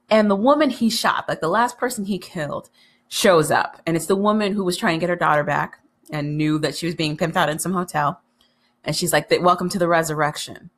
[0.09, 2.69] and the woman he shot, like the last person he killed,
[3.07, 5.79] shows up, and it's the woman who was trying to get her daughter back
[6.11, 8.21] and knew that she was being pimped out in some hotel,
[8.83, 10.69] and she's like, "Welcome to the resurrection."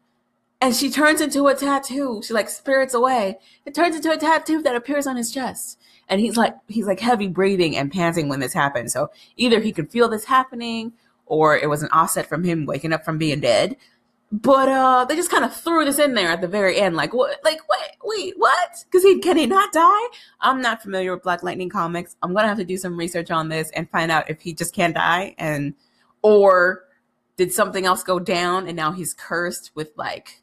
[0.62, 2.21] And she turns into a tattoo.
[2.25, 3.38] She like spirits away.
[3.65, 5.77] It turns into a tattoo that appears on his chest
[6.10, 9.71] and he's like he's like heavy breathing and panting when this happens so either he
[9.71, 10.93] could feel this happening
[11.25, 13.77] or it was an offset from him waking up from being dead.
[14.31, 17.13] But uh, they just kind of threw this in there at the very end, like
[17.13, 17.39] what?
[17.43, 18.83] Like wait, wait, what?
[18.86, 20.07] Because he can he not die?
[20.41, 22.15] I'm not familiar with Black Lightning comics.
[22.23, 24.73] I'm gonna have to do some research on this and find out if he just
[24.73, 25.75] can't die, and
[26.23, 26.86] or
[27.38, 30.41] did something else go down and now he's cursed with like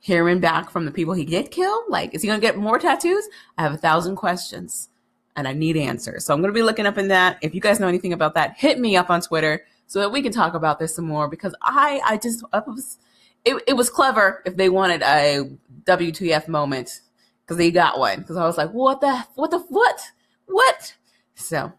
[0.00, 1.84] hearing back from the people he did kill?
[1.88, 3.28] Like, is he gonna get more tattoos?
[3.56, 4.88] I have a thousand questions
[5.36, 6.24] and I need answers.
[6.24, 7.38] So I'm gonna be looking up in that.
[7.40, 10.22] If you guys know anything about that, hit me up on Twitter so that we
[10.22, 12.96] can talk about this some more because I I just I was
[13.44, 15.50] it, it was clever if they wanted a
[15.84, 17.02] WTF moment
[17.44, 18.20] because they got one.
[18.20, 20.00] Because I was like what the what the what?
[20.46, 20.94] What?
[21.34, 21.74] So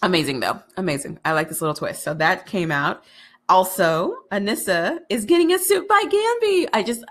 [0.00, 0.62] amazing though.
[0.76, 1.18] Amazing.
[1.24, 2.04] I like this little twist.
[2.04, 3.02] So that came out.
[3.48, 7.04] Also Anissa is getting a suit by Gambi I just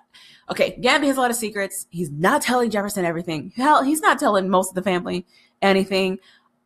[0.49, 1.86] okay Gambi has a lot of secrets.
[1.89, 3.51] He's not telling Jefferson everything.
[3.57, 5.25] Hell he's not telling most of the family
[5.62, 6.19] anything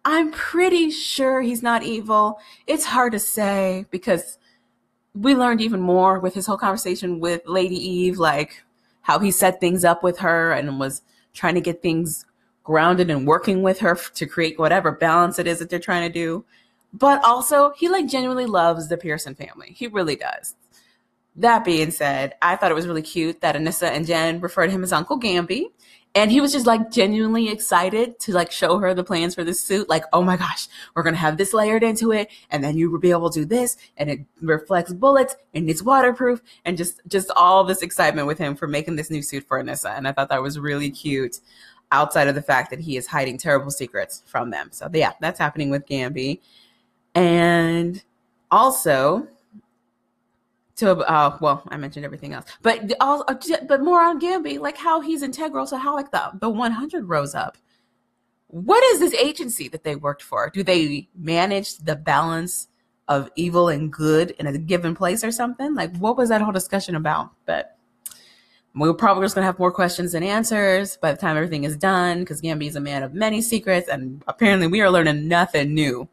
[0.09, 2.39] I'm pretty sure he's not evil.
[2.65, 4.37] It's hard to say because
[5.13, 8.63] we learned even more with his whole conversation with Lady Eve, like
[9.01, 11.01] how he set things up with her and was
[11.33, 12.25] trying to get things
[12.63, 16.13] grounded and working with her to create whatever balance it is that they're trying to
[16.13, 16.45] do.
[16.93, 19.73] But also, he like genuinely loves the Pearson family.
[19.75, 20.55] He really does.
[21.37, 24.73] That being said, I thought it was really cute that Anissa and Jen referred to
[24.73, 25.65] him as Uncle Gambi
[26.17, 29.61] and he was just like genuinely excited to like show her the plans for this
[29.61, 29.87] suit.
[29.87, 32.99] Like oh my gosh we're gonna have this layered into it and then you will
[32.99, 37.29] be able to do this and it reflects bullets and it's waterproof and just just
[37.35, 39.95] all this excitement with him for making this new suit for anissa.
[39.95, 41.39] And i thought that was really cute
[41.91, 44.69] outside of the fact that he is hiding terrible secrets from them.
[44.71, 46.39] So yeah that's happening with gambi
[47.13, 48.03] and
[48.49, 49.27] also
[50.77, 52.45] to uh well i mentioned everything else.
[52.61, 53.35] But all uh,
[53.67, 57.35] but more on gambi like how he's integral to how like the the 100 rose
[57.35, 57.57] up.
[58.47, 60.49] What is this agency that they worked for?
[60.49, 62.69] Do they manage the balance
[63.09, 65.75] of evil and good in a given place or something?
[65.75, 67.31] Like what was that whole discussion about?
[67.45, 67.77] But
[68.75, 72.19] we're probably just to have more questions than answers by the time everything is done
[72.19, 76.07] because gambi is a man of many secrets and apparently we are learning nothing new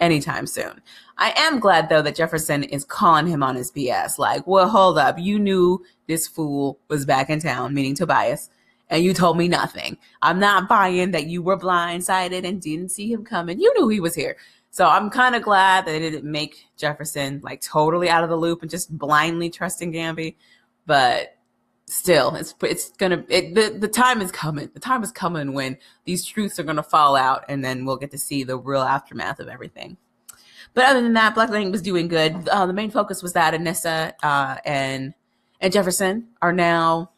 [0.00, 0.80] anytime soon.
[1.18, 4.18] I am glad though that Jefferson is calling him on his BS.
[4.18, 5.18] Like, well, hold up.
[5.18, 8.50] You knew this fool was back in town, meaning Tobias,
[8.88, 9.96] and you told me nothing.
[10.22, 13.60] I'm not buying that you were blindsided and didn't see him coming.
[13.60, 14.36] You knew he was here.
[14.72, 18.36] So I'm kind of glad that it didn't make Jefferson like totally out of the
[18.36, 20.36] loop and just blindly trusting Gambi.
[20.86, 21.36] But
[21.90, 24.70] still it's it's gonna it, the the time is coming.
[24.72, 28.12] The time is coming when these truths are gonna fall out and then we'll get
[28.12, 29.96] to see the real aftermath of everything.
[30.72, 32.48] But other than that black lightning was doing good.
[32.48, 35.14] Uh, the main focus was that anissa uh, and
[35.60, 37.10] and jefferson are now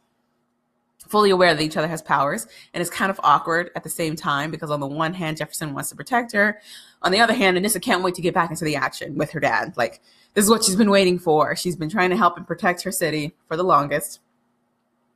[1.06, 4.16] fully aware that each other has powers and it's kind of awkward at the same
[4.16, 6.60] time because on the one hand jefferson wants to protect her.
[7.02, 9.40] On the other hand anissa can't wait to get back into the action with her
[9.40, 9.74] dad.
[9.76, 10.00] Like
[10.32, 11.54] this is what she's been waiting for.
[11.54, 14.20] She's been trying to help and protect her city for the longest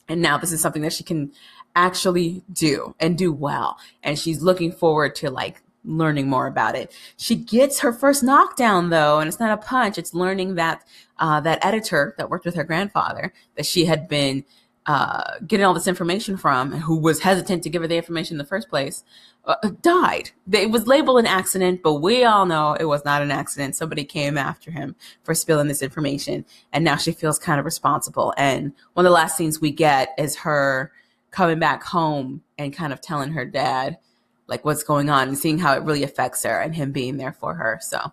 [0.08, 1.32] and now this is something that she can
[1.74, 3.78] actually do and do well.
[4.02, 6.92] And she's looking forward to like learning more about it.
[7.16, 9.98] She gets her first knockdown though, and it's not a punch.
[9.98, 10.84] It's learning that
[11.18, 14.44] uh, that editor that worked with her grandfather that she had been
[14.86, 18.38] uh, getting all this information from, who was hesitant to give her the information in
[18.38, 19.02] the first place,
[19.44, 20.30] uh, died.
[20.52, 23.76] It was labeled an accident, but we all know it was not an accident.
[23.76, 24.94] Somebody came after him
[25.24, 28.32] for spilling this information, and now she feels kind of responsible.
[28.36, 30.92] And one of the last scenes we get is her
[31.30, 33.98] coming back home and kind of telling her dad
[34.46, 37.32] like what's going on and seeing how it really affects her and him being there
[37.32, 37.78] for her.
[37.82, 38.12] So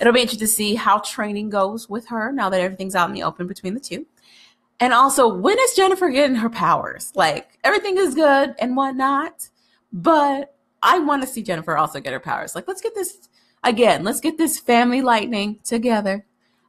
[0.00, 3.14] it'll be interesting to see how training goes with her now that everything's out in
[3.14, 4.06] the open between the two.
[4.80, 7.12] And also, when is Jennifer getting her powers?
[7.14, 9.48] Like, everything is good and whatnot,
[9.92, 12.54] but I want to see Jennifer also get her powers.
[12.54, 13.28] Like, let's get this
[13.62, 16.26] again, let's get this family lightning together.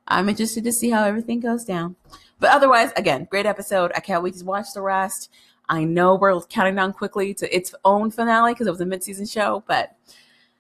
[0.07, 1.95] I'm interested to see how everything goes down.
[2.39, 3.91] But otherwise, again, great episode.
[3.95, 5.31] I can't wait to watch the rest.
[5.67, 9.25] I know we're counting down quickly to its own finale because it was a mid-season
[9.25, 9.95] show, but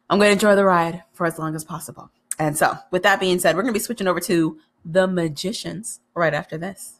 [0.09, 2.09] I'm going to enjoy the ride for as long as possible.
[2.39, 5.99] And so, with that being said, we're going to be switching over to The Magicians
[6.15, 6.99] right after this.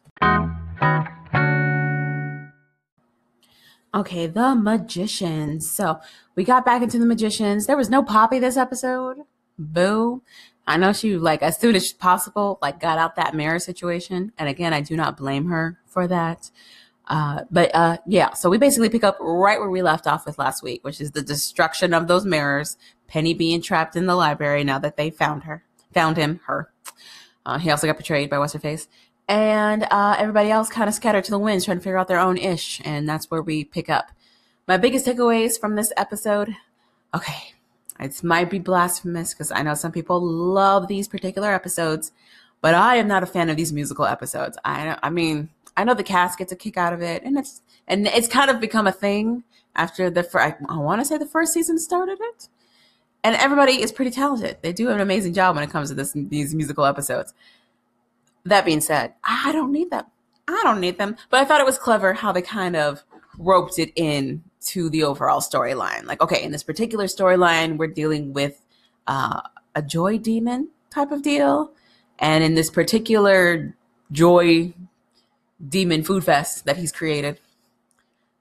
[3.93, 5.71] Okay, The Magicians.
[5.71, 5.99] So,
[6.35, 7.65] we got back into The Magicians.
[7.65, 9.19] There was no Poppy this episode.
[9.57, 10.21] Boo.
[10.67, 14.49] I know she like as soon as possible like got out that mirror situation, and
[14.49, 16.49] again, I do not blame her for that.
[17.07, 20.39] Uh, but uh, yeah, so we basically pick up right where we left off with
[20.39, 22.77] last week, which is the destruction of those mirrors.
[23.07, 26.71] Penny being trapped in the library now that they found her, found him, her.
[27.45, 28.87] Uh, he also got betrayed by what's her face,
[29.27, 32.19] and uh, everybody else kind of scattered to the winds trying to figure out their
[32.19, 34.11] own ish, and that's where we pick up.
[34.67, 36.55] My biggest takeaways from this episode.
[37.13, 37.53] Okay,
[37.99, 42.11] it might be blasphemous because I know some people love these particular episodes,
[42.61, 44.57] but I am not a fan of these musical episodes.
[44.65, 47.61] I I mean, I know the cast gets a kick out of it, and it's
[47.87, 49.43] and it's kind of become a thing
[49.75, 50.57] after the first.
[50.69, 52.47] I, I want to say the first season started it,
[53.23, 54.57] and everybody is pretty talented.
[54.61, 57.33] They do an amazing job when it comes to this these musical episodes.
[58.45, 60.05] That being said, I don't need them.
[60.47, 63.03] I don't need them, but I thought it was clever how they kind of
[63.39, 66.05] roped it in to the overall storyline.
[66.05, 68.61] Like, okay, in this particular storyline, we're dealing with
[69.07, 69.41] uh,
[69.73, 71.71] a joy demon type of deal.
[72.19, 73.75] And in this particular
[74.11, 74.73] joy
[75.67, 77.39] demon food fest that he's created,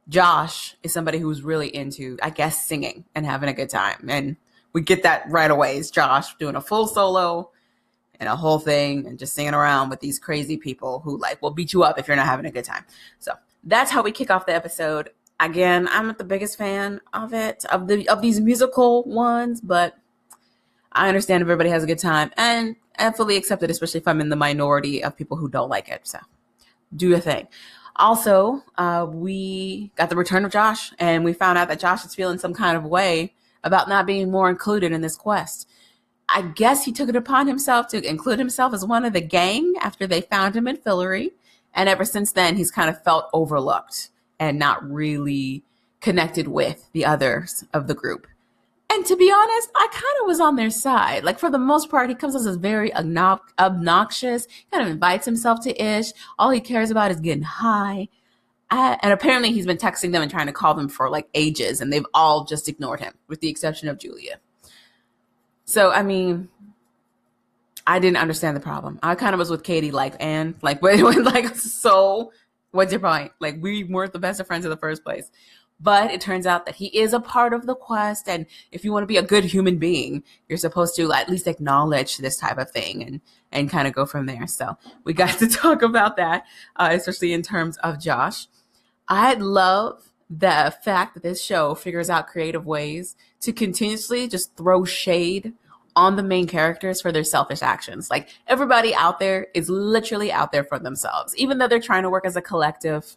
[0.08, 4.06] Josh is somebody who's really into, I guess, singing and having a good time.
[4.08, 4.36] And
[4.74, 5.78] we get that right away.
[5.78, 7.50] It's Josh doing a full solo
[8.24, 11.50] and a whole thing and just singing around with these crazy people who like will
[11.50, 12.84] beat you up if you're not having a good time.
[13.18, 13.32] So
[13.62, 15.10] that's how we kick off the episode
[15.40, 19.94] again, I'm not the biggest fan of it, of the of these musical ones, but
[20.92, 24.20] I understand everybody has a good time and I fully accept it, especially if I'm
[24.20, 26.02] in the minority of people who don't like it.
[26.04, 26.18] So
[26.94, 27.48] do your thing.
[27.96, 32.12] Also, uh, we got the return of Josh, and we found out that Josh is
[32.12, 35.68] feeling some kind of way about not being more included in this quest.
[36.28, 39.74] I guess he took it upon himself to include himself as one of the gang
[39.80, 41.32] after they found him in Fillory.
[41.74, 45.62] And ever since then, he's kind of felt overlooked and not really
[46.00, 48.26] connected with the others of the group.
[48.90, 51.24] And to be honest, I kind of was on their side.
[51.24, 55.82] Like for the most part, he comes as very obnoxious, kind of invites himself to
[55.82, 56.12] Ish.
[56.38, 58.08] All he cares about is getting high.
[58.70, 61.92] and apparently he's been texting them and trying to call them for like ages, and
[61.92, 64.38] they've all just ignored him, with the exception of Julia.
[65.74, 66.48] So, I mean,
[67.86, 68.98] I didn't understand the problem.
[69.02, 72.32] I kind of was with Kady, like, and like, when, like, so
[72.74, 73.30] What's your point?
[73.38, 75.30] Like we weren't the best of friends in the first place.
[75.78, 78.28] But it turns out that he is a part of the quest.
[78.28, 81.46] And if you want to be a good human being, you're supposed to at least
[81.46, 83.20] acknowledge this type of thing and,
[83.52, 84.48] and kind of go from there.
[84.48, 88.48] So we got to talk about that, uh, especially in terms of Josh.
[89.06, 94.84] I love the fact that this show figures out creative ways to continuously just throw
[94.84, 95.52] shade
[95.96, 98.10] on the main characters for their selfish actions.
[98.10, 101.36] Like everybody out there is literally out there for themselves.
[101.36, 103.16] Even though they're trying to work as a collective,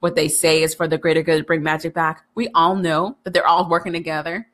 [0.00, 2.24] what they say is for the greater good to bring magic back.
[2.34, 4.48] We all know that they're all working together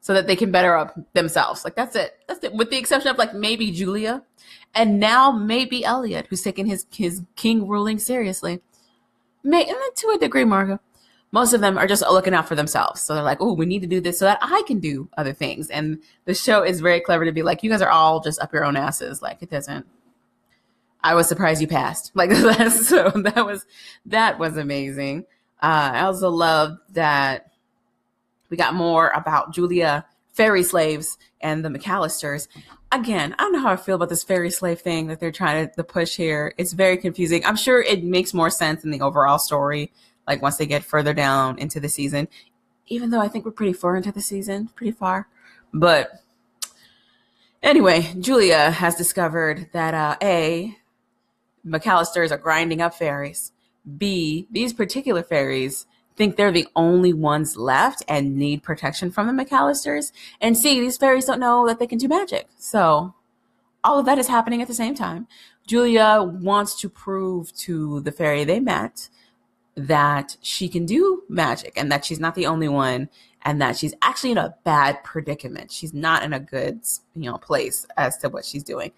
[0.00, 1.64] so that they can better up themselves.
[1.64, 2.18] Like that's it.
[2.26, 2.54] That's it.
[2.54, 4.22] With the exception of like maybe Julia
[4.74, 8.60] and now maybe Eliot, who's taking his his king ruling seriously.
[9.42, 10.80] May to a degree, Margo
[11.32, 13.00] most of them are just looking out for themselves.
[13.00, 15.32] So they're like, oh, we need to do this so that I can do other
[15.32, 15.70] things.
[15.70, 18.52] And the show is very clever to be like, you guys are all just up
[18.52, 19.22] your own asses.
[19.22, 19.86] Like it doesn't.
[21.02, 22.12] I was surprised you passed.
[22.16, 23.64] Like so that was
[24.06, 25.24] that was amazing.
[25.62, 27.52] Uh, I also love that
[28.48, 32.48] we got more about Julia fairy slaves and the McAllisters.
[32.92, 35.68] Again, I don't know how I feel about this fairy slave thing that they're trying
[35.68, 36.54] to, to push here.
[36.58, 37.44] It's very confusing.
[37.44, 39.92] I'm sure it makes more sense in the overall story
[40.26, 42.28] like once they get further down into the season.
[42.86, 45.28] Even though I think we're pretty far into the season, pretty far.
[45.72, 46.10] But
[47.62, 50.76] anyway, Julia has discovered that uh, A,
[51.66, 53.52] McAllisters are grinding up fairies.
[53.96, 59.44] B, these particular fairies think they're the only ones left and need protection from the
[59.44, 60.12] McAllisters.
[60.40, 62.48] And C, these fairies don't know that they can do magic.
[62.58, 63.14] So
[63.82, 65.26] all of that is happening at the same time.
[65.66, 69.08] Julia wants to prove to the fairy they met
[69.86, 73.08] that she can do magic and that she's not the only one
[73.42, 75.70] and that she's actually in a bad predicament.
[75.70, 76.80] She's not in a good,
[77.14, 78.92] you know, place as to what she's doing.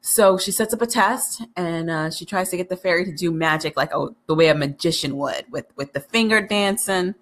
[0.00, 3.12] So she sets up a test and uh, she tries to get the fairy to
[3.12, 7.14] do magic like oh, the way a magician would with with the finger dancing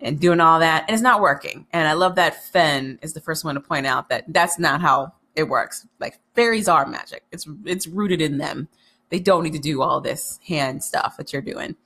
[0.00, 0.84] and doing all that.
[0.86, 1.66] And it's not working.
[1.72, 4.80] And I love that Fen is the first one to point out that that's not
[4.80, 5.86] how it works.
[6.00, 7.24] Like fairies are magic.
[7.30, 8.68] It's it's rooted in them.
[9.08, 11.76] They don't need to do all this hand stuff that you're doing.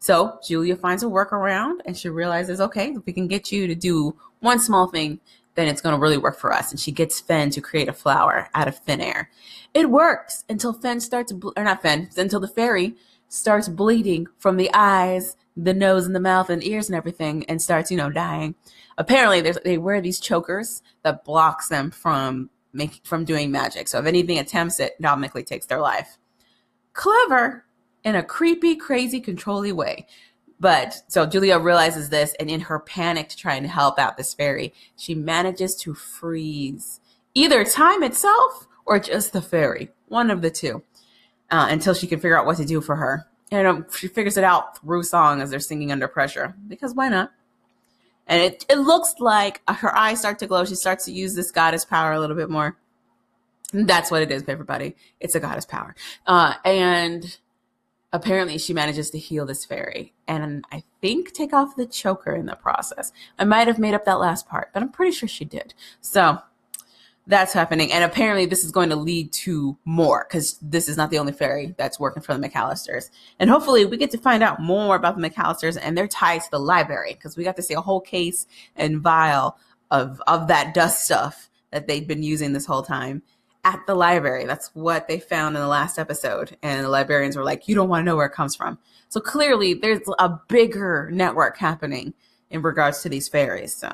[0.00, 3.74] So Julia finds a workaround and she realizes, okay, if we can get you to
[3.74, 5.20] do one small thing,
[5.54, 6.70] then it's going to really work for us.
[6.70, 9.30] And she gets Fen to create a flower out of thin air.
[9.74, 12.96] It works until Fen starts, or not Fen, until the fairy
[13.28, 17.60] starts bleeding from the eyes, the nose, and the mouth, and ears, and everything, and
[17.60, 18.54] starts, you know, dying.
[18.96, 23.86] Apparently, they wear these chokers that blocks them from make, from doing magic.
[23.86, 26.16] So if anything attempts it, it takes their life.
[26.92, 27.64] Clever
[28.04, 30.06] in a creepy, crazy, controlly way.
[30.58, 34.34] But so Julia realizes this, and in her panic to trying to help out this
[34.34, 37.00] fairy, she manages to freeze
[37.34, 40.82] either time itself or just the fairy, one of the two,
[41.50, 43.26] uh, until she can figure out what to do for her.
[43.50, 47.08] And um, she figures it out through song as they're singing under pressure, because why
[47.08, 47.32] not?
[48.26, 50.64] And it, it looks like her eyes start to glow.
[50.64, 52.76] She starts to use this goddess power a little bit more.
[53.72, 54.94] That's what it is, everybody.
[55.18, 55.94] It's a goddess power.
[56.26, 57.38] Uh, and
[58.12, 62.46] apparently she manages to heal this fairy and I think take off the choker in
[62.46, 63.12] the process.
[63.38, 65.74] I might have made up that last part, but I'm pretty sure she did.
[66.00, 66.38] So
[67.26, 67.92] that's happening.
[67.92, 71.32] And apparently this is going to lead to more because this is not the only
[71.32, 73.10] fairy that's working for the McAllisters.
[73.38, 76.50] And hopefully we get to find out more about the McAllisters and their ties to
[76.50, 79.56] the library because we got to see a whole case and vial
[79.90, 83.22] of, of that dust stuff that they've been using this whole time
[83.64, 84.46] at the library.
[84.46, 86.56] That's what they found in the last episode.
[86.62, 88.78] And the librarians were like, you don't want to know where it comes from.
[89.08, 92.14] So clearly there's a bigger network happening
[92.50, 93.74] in regards to these fairies.
[93.74, 93.90] So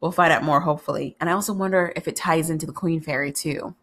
[0.00, 1.16] we'll find out more, hopefully.
[1.20, 3.74] And I also wonder if it ties into the Queen Fairy too.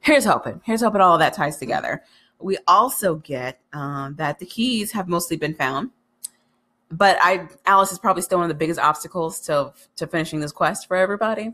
[0.00, 0.60] Here's hoping.
[0.64, 2.02] Here's hoping all of that ties together.
[2.40, 5.90] We also get um, that the keys have mostly been found.
[6.90, 10.50] But I Alice is probably still one of the biggest obstacles to to finishing this
[10.50, 11.52] quest for everybody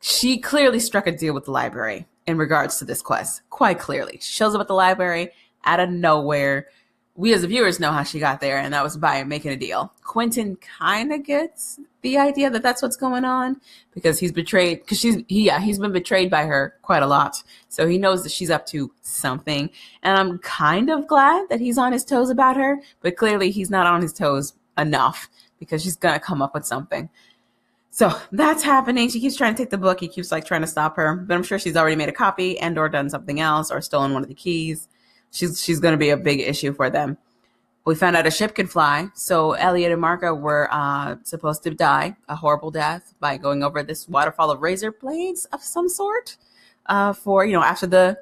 [0.00, 3.42] she clearly struck a deal with the library in regards to this quest.
[3.50, 4.18] Quite clearly.
[4.20, 5.30] She shows up at the library
[5.64, 6.68] out of nowhere.
[7.16, 9.56] We as the viewers know how she got there, and that was by making a
[9.56, 9.92] deal.
[10.04, 13.60] Quentin kind of gets the idea that that's what's going on
[13.92, 14.80] because he's betrayed.
[14.80, 18.22] Because she's he, yeah, he's been betrayed by her quite a lot, so he knows
[18.22, 19.68] that she's up to something.
[20.04, 23.70] And I'm kind of glad that he's on his toes about her, but clearly he's
[23.70, 25.28] not on his toes enough
[25.58, 27.08] because she's gonna come up with something.
[27.90, 29.08] So that's happening.
[29.08, 30.00] She keeps trying to take the book.
[30.00, 32.58] He keeps like trying to stop her, but I'm sure she's already made a copy
[32.58, 34.88] and or done something else or stolen one of the keys.
[35.30, 37.18] She's she's going to be a big issue for them.
[37.84, 41.70] We found out a ship can fly, so Eliot and Margo were uh, supposed to
[41.70, 46.36] die a horrible death by going over this waterfall of razor blades of some sort.
[46.86, 48.18] Uh, for you know, after the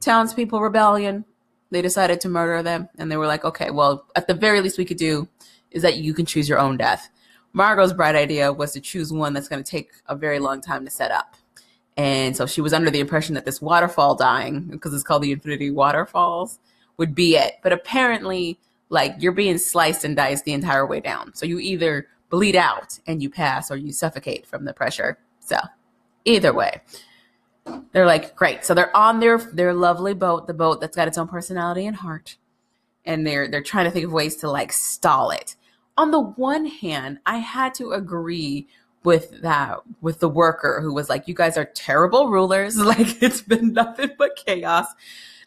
[0.00, 1.24] townspeople rebellion,
[1.70, 4.78] they decided to murder them, and they were like, okay, well, at the very least
[4.78, 5.28] we could do
[5.70, 7.10] is that you can choose your own death.
[7.52, 10.84] Margo's bright idea was to choose one that's going to take a very long time
[10.84, 11.34] to set up.
[11.96, 15.32] And so she was under the impression that this waterfall dying, because it's called the
[15.32, 16.60] Infinity Waterfalls,
[16.96, 17.54] would be it.
[17.62, 21.34] But apparently, like you're being sliced and diced the entire way down.
[21.34, 25.18] So you either bleed out and you pass or you suffocate from the pressure.
[25.40, 25.56] So
[26.24, 26.80] either way.
[27.92, 28.64] They're like, great.
[28.64, 31.96] So they're on their their lovely boat, the boat that's got its own personality and
[31.96, 32.36] heart.
[33.04, 35.56] And they're they're trying to think of ways to like stall it
[35.98, 38.68] on the one hand, I had to agree
[39.02, 42.76] with that with the worker who was like you guys are terrible rulers.
[42.88, 44.86] Like it's been nothing but chaos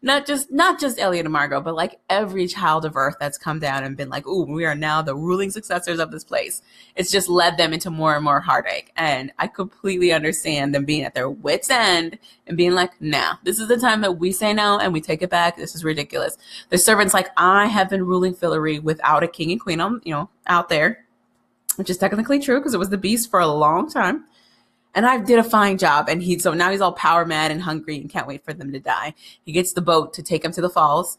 [0.02, 3.60] not just not just Eliot and Margo, but like every child of Earth that's come
[3.60, 6.62] down and been like, "Ooh, we are now the ruling successors of this place."
[6.96, 11.04] It's just led them into more and more heartache, and I completely understand them being
[11.04, 14.54] at their wits' end and being like, "Nah, this is the time that we say
[14.54, 15.56] no and we take it back.
[15.56, 16.38] This is ridiculous."
[16.70, 20.14] The servants like, "I have been ruling Fillory without a king and queen on, you
[20.14, 21.06] know, out there."
[21.78, 24.26] Which is technically true because it was the beast for a long time
[24.94, 26.10] and I did a fine job.
[26.10, 28.72] And he so now he's all power mad and hungry and can't wait for them
[28.72, 29.14] to die.
[29.44, 31.18] He gets the boat to take him to the falls,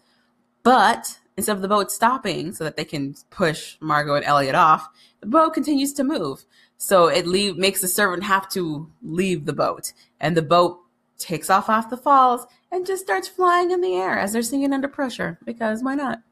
[0.62, 4.88] but instead of the boat stopping so that they can push Margo and Eliot off,
[5.20, 6.44] the boat continues to move.
[6.76, 10.80] So it leave makes the servant have to leave the boat, and the boat
[11.16, 14.72] takes off off the falls and just starts flying in the air as they're singing
[14.72, 15.38] under pressure.
[15.44, 16.22] Because why not?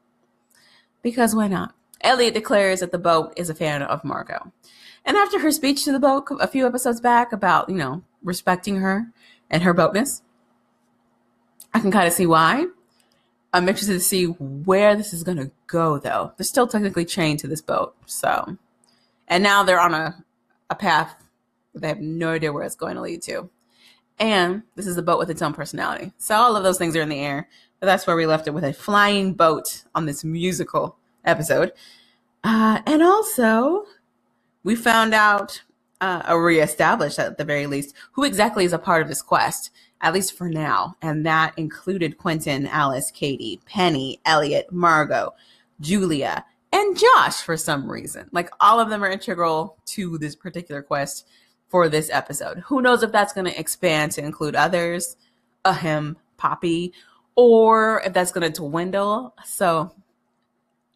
[1.01, 1.73] Because why not?
[2.01, 4.51] Eliot declares that the boat is a fan of Margo.
[5.05, 8.77] And after her speech to the boat a few episodes back about, you know, respecting
[8.77, 9.07] her
[9.49, 10.21] and her boatness,
[11.73, 12.67] I can kind of see why.
[13.53, 16.31] I'm interested to see where this is going to go, though.
[16.37, 17.95] They're still technically chained to this boat.
[18.05, 18.57] So,
[19.27, 20.23] and now they're on a,
[20.69, 21.15] a path
[21.73, 23.49] that they have no idea where it's going to lead to.
[24.19, 26.13] And this is a boat with its own personality.
[26.17, 27.49] So, all of those things are in the air.
[27.79, 30.95] But that's where we left it with a flying boat on this musical
[31.25, 31.73] episode.
[32.43, 33.85] Uh, and also,
[34.63, 35.61] we found out,
[35.99, 39.71] uh, or reestablished at the very least, who exactly is a part of this quest
[40.01, 40.95] at least for now.
[41.01, 45.33] And that included Quentin, Alice, Kady, Penny, Eliot, Margo,
[45.79, 48.27] Julia, and Josh for some reason.
[48.31, 51.27] Like all of them are integral to this particular quest
[51.69, 52.59] for this episode.
[52.65, 55.15] Who knows if that's going to expand to include others,
[55.63, 56.93] ahem, Poppy,
[57.35, 59.35] or if that's going to dwindle.
[59.45, 59.93] So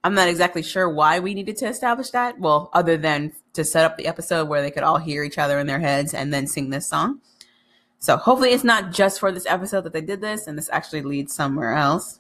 [0.04, 2.40] I'm not exactly sure why we needed to establish that.
[2.40, 5.60] Well, other than to set up the episode where they could all hear each other
[5.60, 7.22] in their heads and then sing this song.
[8.00, 11.02] So hopefully it's not just for this episode that they did this and this actually
[11.02, 12.20] leads somewhere else.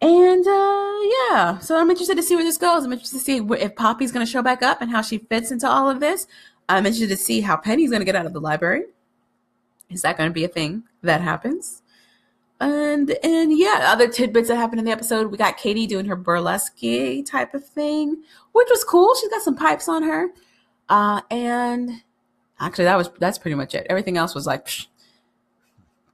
[0.00, 0.94] And uh,
[1.30, 2.84] yeah, so I'm interested to see where this goes.
[2.84, 5.50] I'm interested to see if Poppy's going to show back up and how she fits
[5.50, 6.26] into all of this.
[6.68, 8.84] I'm interested to see how Penny's going to get out of the library.
[9.88, 11.82] Is that going to be a thing that happens?
[12.58, 15.30] And and yeah, other tidbits that happened in the episode.
[15.30, 16.78] We got Kady doing her burlesque
[17.26, 19.14] type of thing, which was cool.
[19.14, 20.28] She's got some pipes on her.
[20.88, 22.02] Uh, and
[22.60, 23.86] actually that was that's pretty much it.
[23.90, 24.86] Everything else was like psh,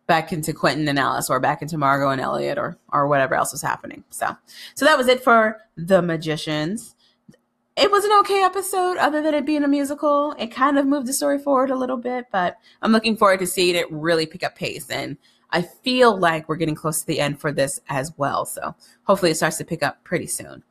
[0.06, 3.52] back into Quentin and Alice or back into Margo and Eliot or or whatever else
[3.52, 4.02] was happening.
[4.10, 4.36] So
[4.74, 6.96] so that was it for The Magicians.
[7.76, 10.34] It was an okay episode other than it being a musical.
[10.38, 13.46] It kind of moved the story forward a little bit, but I'm looking forward to
[13.46, 15.16] seeing it really pick up pace and
[15.52, 18.44] I feel like we're getting close to the end for this as well.
[18.46, 18.74] So
[19.04, 20.62] hopefully it starts to pick up pretty soon.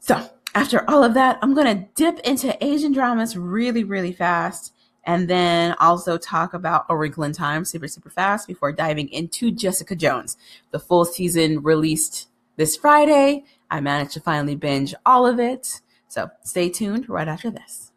[0.00, 4.72] So after all of that, I'm going to dip into Asian dramas really, really fast
[5.04, 9.50] and then also talk about A Wrinkle in Time super, super fast before diving into
[9.50, 10.36] Jessica Jones.
[10.70, 13.44] The full season released this Friday.
[13.70, 15.80] I managed to finally binge all of it.
[16.08, 17.90] So stay tuned right after this.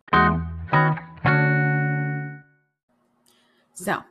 [3.74, 4.04] So,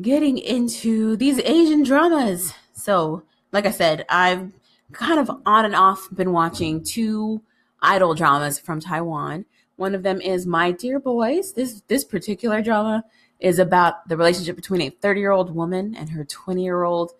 [0.00, 2.52] getting into these Asian dramas.
[2.72, 4.52] So, like I said, I've
[4.92, 7.42] kind of on and off been watching two
[7.80, 9.44] idol dramas from Taiwan.
[9.76, 11.52] One of them is My Dear Boys.
[11.52, 13.04] This this particular drama
[13.40, 17.12] is about the relationship between a 30-year-old woman and her 20-year-old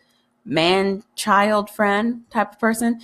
[0.44, 3.00] man child friend type of person.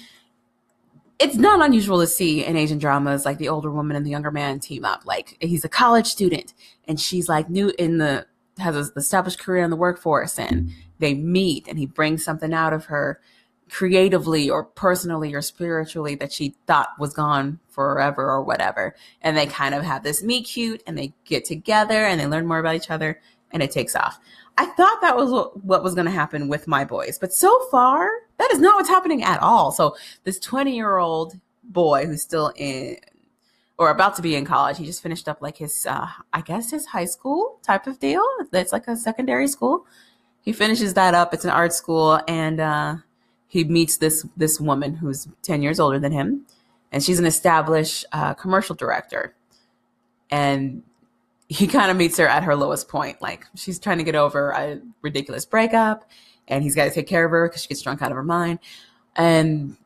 [1.19, 4.31] It's not unusual to see in Asian dramas like the older woman and the younger
[4.31, 5.05] man team up.
[5.05, 6.55] Like he's a college student
[6.87, 8.27] and she's like new in the
[8.59, 12.73] has an established career in the workforce and they meet and he brings something out
[12.73, 13.21] of her
[13.71, 18.95] creatively or personally or spiritually that she thought was gone forever or whatever.
[19.23, 22.47] And they kind of have this meet cute and they get together and they learn
[22.47, 24.19] more about each other and it takes off.
[24.57, 25.31] I thought that was
[25.63, 28.89] what was going to happen with my boys, but so far that is not what's
[28.89, 29.71] happening at all.
[29.71, 32.97] So this 20 year old boy who's still in
[33.79, 36.71] or about to be in college, he just finished up like his, uh, I guess
[36.71, 38.23] his high school type of deal.
[38.53, 39.87] It's like a secondary school.
[40.41, 41.33] He finishes that up.
[41.33, 42.97] It's an art school and, uh,
[43.49, 46.47] he meets this this woman who's 10 years older than him
[46.93, 49.35] and she's an established uh, commercial director
[50.31, 50.83] and
[51.49, 54.51] he kind of meets her at her lowest point like she's trying to get over
[54.51, 56.09] a ridiculous breakup
[56.47, 58.23] and he's got to take care of her because she gets drunk out of her
[58.23, 58.59] mind
[59.17, 59.77] and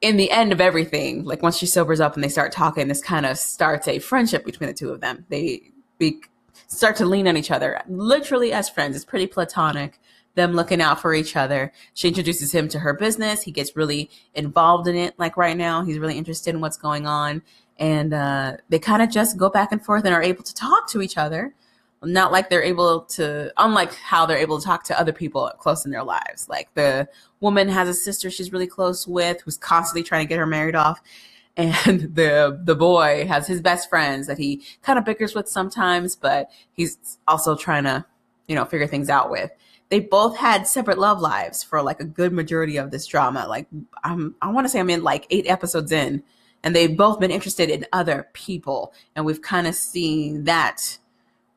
[0.00, 3.02] in the end of everything like once she sobers up and they start talking this
[3.02, 5.60] kind of starts a friendship between the two of them they
[5.98, 6.20] be,
[6.68, 9.98] start to lean on each other literally as friends it's pretty platonic
[10.38, 11.72] them looking out for each other.
[11.92, 13.42] She introduces him to her business.
[13.42, 15.14] He gets really involved in it.
[15.18, 17.42] Like right now, he's really interested in what's going on.
[17.78, 20.88] And uh, they kind of just go back and forth and are able to talk
[20.90, 21.54] to each other.
[22.02, 25.84] Not like they're able to, unlike how they're able to talk to other people close
[25.84, 26.48] in their lives.
[26.48, 27.08] Like the
[27.40, 30.74] woman has a sister she's really close with who's constantly trying to get her married
[30.74, 31.00] off
[31.56, 36.14] and the the boy has his best friends that he kind of bickers with sometimes,
[36.14, 38.04] but he's also trying to,
[38.46, 39.50] you know, figure things out with
[39.90, 43.46] they both had separate love lives for like a good majority of this drama.
[43.48, 43.66] Like
[44.04, 46.22] I'm, I want to say I'm in like eight episodes in,
[46.62, 50.98] and they've both been interested in other people, and we've kind of seen that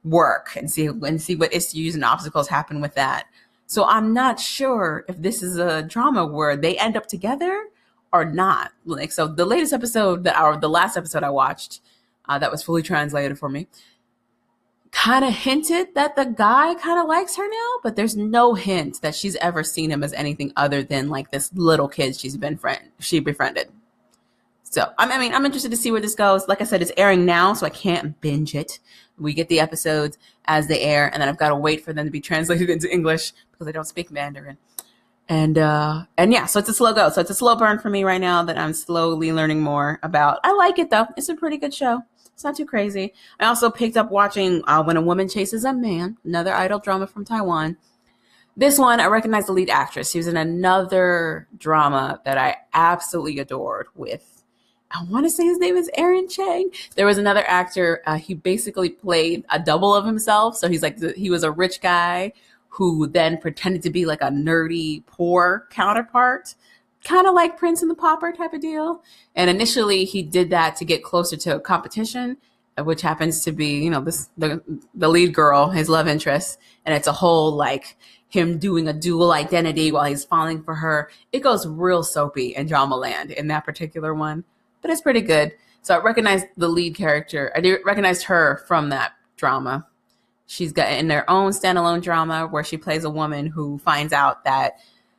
[0.04, 3.26] work and see and see what issues and obstacles happen with that.
[3.68, 7.68] So I'm not sure if this is a drama where they end up together
[8.12, 8.72] or not.
[8.86, 11.82] Like so, the latest episode that our the last episode I watched
[12.28, 13.68] uh, that was fully translated for me
[14.92, 19.02] kind of hinted that the guy kind of likes her now, but there's no hint
[19.02, 22.58] that she's ever seen him as anything other than like this little kid she's been
[22.58, 23.70] friend she befriended.
[24.64, 26.48] So I mean, I'm interested to see where this goes.
[26.48, 28.80] Like I said, it's airing now, so I can't binge it.
[29.20, 32.06] We get the episodes as they air, and then I've got to wait for them
[32.06, 34.58] to be translated into English because I don't speak Mandarin.
[35.30, 37.10] And uh and yeah, so it's a slow go.
[37.10, 40.40] So it's a slow burn for me right now that I'm slowly learning more about.
[40.44, 41.08] I like it though.
[41.16, 42.04] It's a pretty good show.
[42.34, 43.14] It's not too crazy.
[43.40, 47.08] I also picked up watching uh, When a Woman Chases a Man, another idol drama
[47.08, 47.78] from Taiwan.
[48.58, 50.12] This one, I recognize the lead actress.
[50.12, 54.31] She was in another drama that I absolutely adored with,
[54.94, 56.70] I want to say his name is Aaron Chang.
[56.96, 58.02] There was another actor.
[58.06, 60.58] Uh, he basically played a double of himself.
[60.58, 62.34] So he's like, he was a rich guy
[62.70, 66.56] who then pretended to be like a nerdy, poor counterpart,
[67.04, 69.04] kind of like Prince and the Pauper type of deal.
[69.36, 72.38] And initially, he did that to get closer to a competition,
[72.78, 74.62] which happens to be, you know, this the
[74.96, 77.98] the lead girl, his love interest, and it's a whole like
[78.30, 81.10] him doing a dual identity while he's falling for her.
[81.34, 84.46] It goes real soapy in drama land in that particular one,
[84.82, 85.54] but it's pretty good.
[85.82, 87.52] So I recognized the lead character.
[87.56, 89.88] I recognized her from that drama.
[90.46, 94.44] She's got in their own standalone drama where she plays a woman who finds out
[94.44, 94.74] that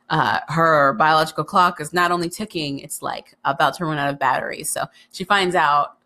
[0.09, 4.19] uh, her biological clock is not only ticking, it's like about to run out of
[4.19, 4.69] batteries.
[4.69, 5.97] So she finds out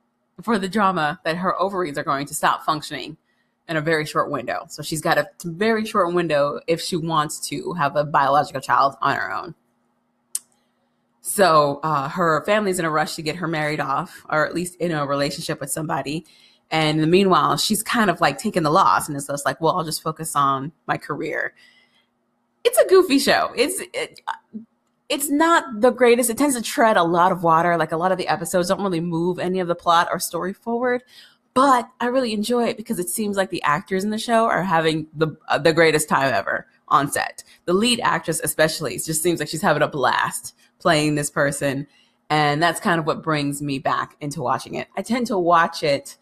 [0.41, 3.17] for the drama that her ovaries are going to stop functioning
[3.67, 4.65] in a very short window.
[4.69, 8.95] So she's got a very short window if she wants to have a biological child
[9.01, 9.55] on her own.
[11.27, 14.75] So uh, her family's in a rush to get her married off, or at least
[14.75, 16.25] in a relationship with somebody.
[16.71, 19.83] And meanwhile, she's kind of like taking the loss, and it's just like, well, I'll
[19.83, 21.53] just focus on my career.
[22.63, 23.51] It's a goofy show.
[23.57, 24.21] It's it,
[25.09, 26.29] it's not the greatest.
[26.29, 27.77] It tends to tread a lot of water.
[27.77, 30.53] Like a lot of the episodes don't really move any of the plot or story
[30.53, 31.03] forward
[31.57, 34.61] but I really enjoy it because it seems like the actors in the show are
[34.61, 37.43] having the uh, the greatest time ever on set.
[37.65, 41.87] The lead actress, especially, just seems like she's having a blast playing this person,
[42.29, 44.87] and that's kind of what brings me back into watching it.
[44.95, 46.17] I tend to watch it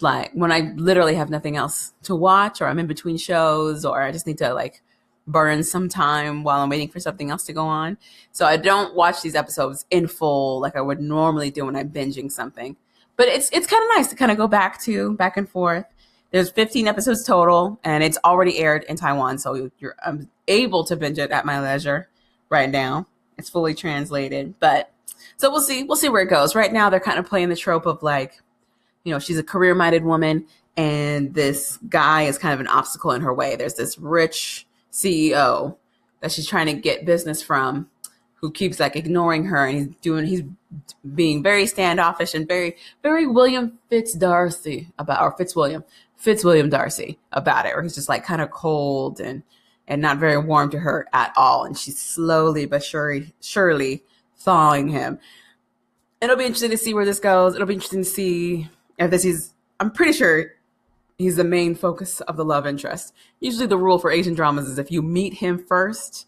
[0.00, 4.02] like when I literally have nothing else to watch, or I'm in between shows, or
[4.02, 4.82] I just need to like
[5.26, 7.98] burn some time while I'm waiting for something else to go on.
[8.32, 11.90] So I don't watch these episodes in full like I would normally do when I'm
[11.90, 12.76] binging something
[13.20, 15.84] but it's it's kind of nice to kind of go back to back and forth.
[16.30, 20.96] There's 15 episodes total, and it's already aired in Taiwan, so you're I'm able to
[20.96, 22.08] binge it at my leisure
[22.48, 23.06] right now.
[23.40, 24.92] It's fully translated, but
[25.36, 25.82] so we'll see.
[25.82, 26.54] We'll see where it goes.
[26.54, 28.40] Right now, they're kind of playing the trope of like,
[29.02, 33.22] you know, she's a career-minded woman, and this guy is kind of an obstacle in
[33.22, 33.56] her way.
[33.56, 35.76] There's this rich CEO
[36.20, 37.88] that she's trying to get business from,
[38.34, 40.42] who keeps like ignoring her and he's doing he's
[41.14, 45.84] being very standoffish and very very William Fitz Darcy about or Fitzwilliam
[46.16, 49.42] Fitzwilliam Darcy about it, or he's just like kind of cold and
[49.90, 54.04] and not very warm to her at all, and she's slowly but surely surely
[54.38, 55.18] thawing him.
[56.22, 57.54] It'll be interesting to see where this goes.
[57.54, 58.68] It'll be interesting to see
[58.98, 59.52] if this is.
[59.80, 60.52] I'm pretty sure
[61.18, 63.12] he's the main focus of the love interest.
[63.40, 66.26] Usually, the rule for Asian dramas is if you meet him first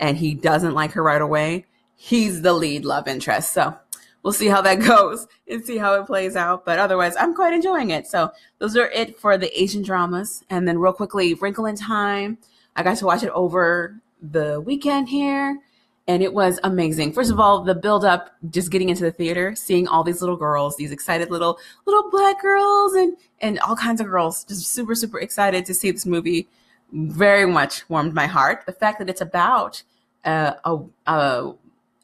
[0.00, 3.52] and he doesn't like her right away, he's the lead love interest.
[3.52, 3.76] So
[4.22, 6.64] we'll see how that goes and see how it plays out.
[6.64, 8.06] But otherwise, I'm quite enjoying it.
[8.06, 10.44] So those are it for the Asian dramas.
[10.48, 12.38] And then real quickly, Wrinkle in Time.
[12.76, 15.60] I got to watch it over the weekend here.
[16.08, 17.12] And it was amazing.
[17.12, 20.36] First of all, the build up, just getting into the theater, seeing all these little
[20.36, 24.96] girls, these excited little little black girls and and all kinds of girls, just super
[24.96, 26.48] super excited to see this movie.
[26.92, 28.64] Very much warmed my heart.
[28.66, 29.84] The fact that it's about
[30.24, 31.52] uh, a, a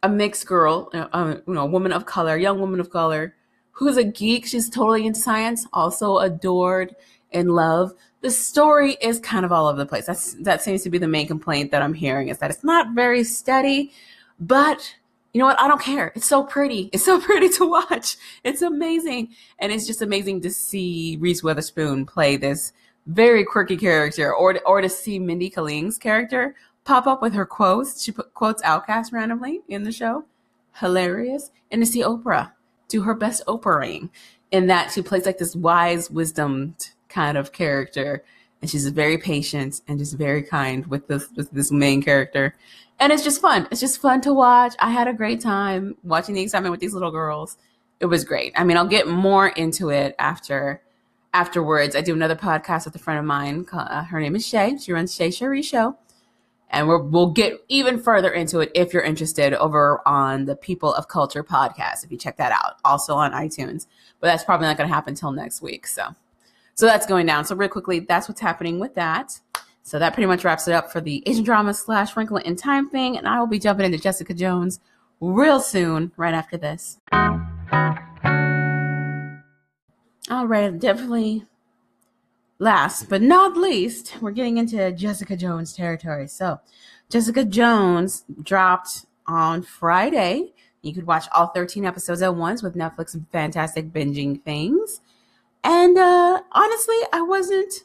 [0.05, 3.35] a mixed girl, a, you know, woman of color, young woman of color,
[3.73, 4.47] who's a geek.
[4.47, 6.95] She's totally into science, also adored
[7.33, 7.95] and love.
[8.21, 10.07] The story is kind of all over the place.
[10.07, 12.95] That's that seems to be the main complaint that I'm hearing is that it's not
[12.95, 13.93] very steady.
[14.41, 14.97] But
[15.33, 15.61] you know what?
[15.61, 16.13] I don't care.
[16.17, 16.91] It's so pretty.
[16.93, 18.17] It's so pretty to watch.
[18.45, 22.73] It's amazing, and it's just amazing to see Reese Witherspoon play this
[23.07, 26.55] very quirky character, or or to see Mindy Kaling's character
[26.85, 28.03] pop up with her quotes.
[28.03, 30.25] She put quotes OutKast randomly in the show.
[30.77, 31.51] Hilarious.
[31.71, 32.53] And to see Oprah
[32.89, 34.09] do her best Oprahing
[34.51, 38.23] in that she plays like this wise, wisdomed kind of character.
[38.61, 42.55] And she's very patient and just very kind with this with this main character.
[43.01, 43.67] And it's just fun.
[43.71, 44.75] It's just fun to watch.
[44.79, 47.57] I had a great time watching the excitement with these little girls.
[48.01, 48.53] It was great.
[48.57, 50.81] I mean, I'll get more into it after
[51.33, 51.97] afterwards.
[51.97, 53.67] I do another podcast with a friend of mine.
[53.73, 54.77] Uh, her name is Shay.
[54.79, 55.97] She runs Shay Cherie Show
[56.71, 60.93] and we will get even further into it if you're interested over on the People
[60.95, 62.05] of Culture podcast.
[62.05, 63.87] If you check that out, also on iTunes.
[64.21, 65.87] But that's probably not going to happen until next week.
[65.87, 66.15] So,
[66.79, 67.45] so that's going down.
[67.45, 69.37] So real quickly, that's what's happening with that.
[69.83, 72.89] So that pretty much wraps it up for the Asian drama slash Wrinkle in Time
[72.89, 73.19] thing.
[73.19, 74.79] And I will be jumping into Jessica Jones
[75.21, 77.01] real soon, right after this.
[80.31, 81.47] All right, definitely
[82.61, 86.29] last but not least, we're getting into Jessica Jones territory.
[86.29, 86.61] So,
[87.11, 90.53] Jessica Jones dropped on Friday.
[90.83, 95.01] You could watch all 13 episodes at once with Netflix and fantastic binging things.
[95.69, 97.85] And uh, honestly, I wasn't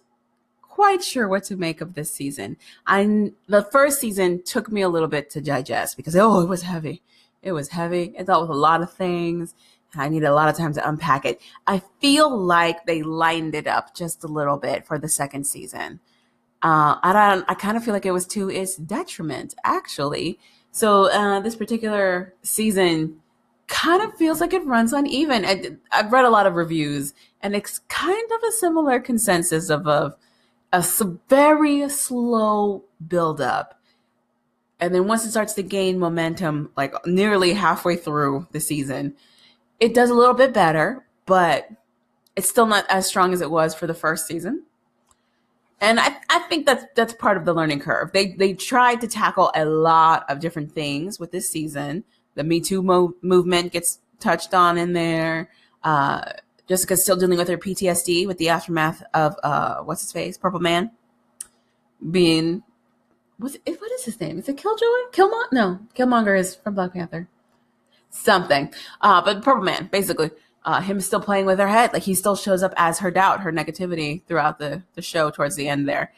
[0.61, 2.55] quite sure what to make of this season.
[2.88, 6.61] I the first season took me a little bit to digest because oh, it was
[6.61, 7.01] heavy.
[7.41, 8.13] It was heavy.
[8.17, 9.53] It dealt with a lot of things.
[9.95, 11.41] I needed a lot of time to unpack it.
[11.67, 15.99] I feel like they lightened it up just a little bit for the second season.
[16.61, 17.45] Uh, I don't.
[17.49, 20.39] I kind of feel like it was to its detriment, actually.
[20.71, 23.21] So uh, this particular season
[23.67, 25.45] kind of feels like it runs uneven.
[25.45, 27.13] I, I've read a lot of reviews,
[27.43, 30.15] and it's kind of a similar consensus of a,
[31.29, 33.79] very slow build up.
[34.79, 39.13] And then once it starts to gain momentum, like nearly halfway through the season,
[39.79, 41.69] it does a little bit better, but
[42.35, 44.63] it's still not as strong as it was for the first season.
[45.79, 48.11] And I, I think that's that's part of the learning curve.
[48.13, 52.03] They they tried to tackle a lot of different things with this season.
[52.35, 55.49] The Me Too mo- movement gets touched on in there.
[55.83, 56.21] Uh,
[56.68, 60.59] Jessica's still dealing with her PTSD with the aftermath of uh, what's his face, Purple
[60.59, 60.91] Man,
[62.11, 62.64] being
[63.39, 64.39] was it, what is his name?
[64.39, 65.11] Is it Killjoy?
[65.11, 65.51] Killmonger?
[65.51, 67.28] No, Killmonger is from Black Panther
[68.14, 68.72] something.
[69.01, 70.32] Uh, but Purple Man, basically,
[70.66, 71.91] uh, him still playing with her head.
[71.91, 75.55] Like he still shows up as her doubt, her negativity throughout the, the show towards
[75.55, 76.14] the end there.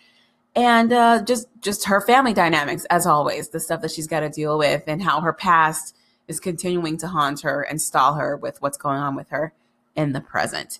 [0.56, 4.30] And uh, just just her family dynamics, as always, the stuff that she's got to
[4.30, 8.62] deal with, and how her past is continuing to haunt her and stall her with
[8.62, 9.54] what's going on with her
[9.96, 10.80] in the present.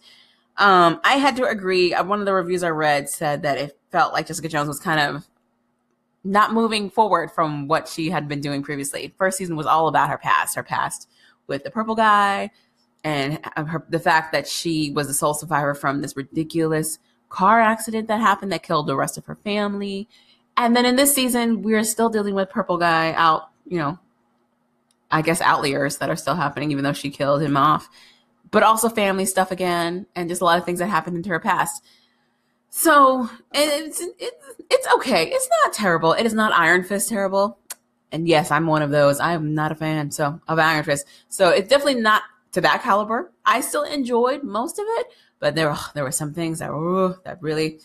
[0.58, 1.94] Um, I had to agree.
[1.94, 4.80] Uh, one of the reviews I read said that it felt like Jessica Jones was
[4.80, 5.28] kind of
[6.24, 9.14] not moving forward from what she had been doing previously.
[9.18, 11.10] First season was all about her past, her past
[11.48, 12.50] with the purple guy,
[13.04, 16.98] and her, the fact that she was the sole survivor from this ridiculous
[17.30, 20.08] car accident that happened that killed the rest of her family.
[20.58, 24.00] And then in this season, we are still dealing with purple guy out, you know,
[25.12, 27.90] I guess outliers that are still happening, even though she killed him off.
[28.56, 31.42] But also family stuff again, and just a lot of things that happened into her
[31.42, 31.84] past.
[32.70, 34.36] So it's it's
[34.70, 35.28] it's okay.
[35.28, 36.14] It's not terrible.
[36.14, 37.60] It is not Iron Fist terrible.
[38.14, 39.20] And yes, I'm one of those.
[39.20, 41.06] I am not a fan so of Iron Fist.
[41.28, 43.34] So it's definitely not to that caliber.
[43.46, 45.08] I still enjoyed most of it,
[45.42, 47.82] but there there were some things that were that really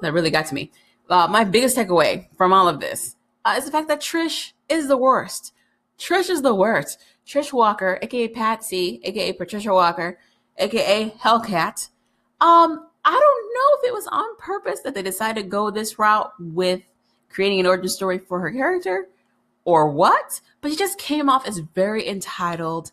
[0.00, 0.72] that really got to me.
[1.10, 4.88] Uh, my biggest takeaway from all of this uh, is the fact that Trish is
[4.88, 5.52] the worst.
[5.98, 6.98] Trish is the worst.
[7.26, 10.18] Trish Walker, aka Patsy, aka Patricia Walker,
[10.58, 11.88] aka Hellcat.
[12.40, 15.98] Um, I don't know if it was on purpose that they decided to go this
[15.98, 16.82] route with
[17.28, 19.08] creating an origin story for her character
[19.64, 22.92] or what, but she just came off as very entitled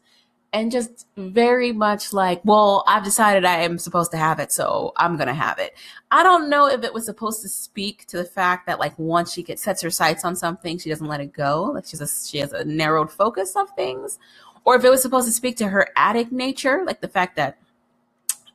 [0.54, 4.94] and just very much like, well, I've decided I am supposed to have it, so
[4.96, 5.76] I'm gonna have it.
[6.12, 9.34] I don't know if it was supposed to speak to the fact that like once
[9.34, 11.72] she gets sets her sights on something, she doesn't let it go.
[11.74, 14.20] Like she's a, she has a narrowed focus of things,
[14.64, 17.58] or if it was supposed to speak to her addict nature, like the fact that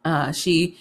[0.04, 0.78] uh, she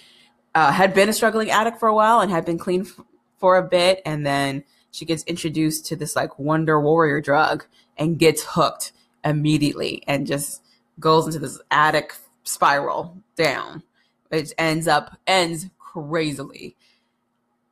[0.53, 3.03] uh, had been a struggling addict for a while and had been clean f-
[3.39, 7.65] for a bit, and then she gets introduced to this like Wonder Warrior drug
[7.97, 8.91] and gets hooked
[9.25, 10.61] immediately and just
[10.99, 13.83] goes into this addict spiral down.
[14.31, 16.75] It ends up ends crazily.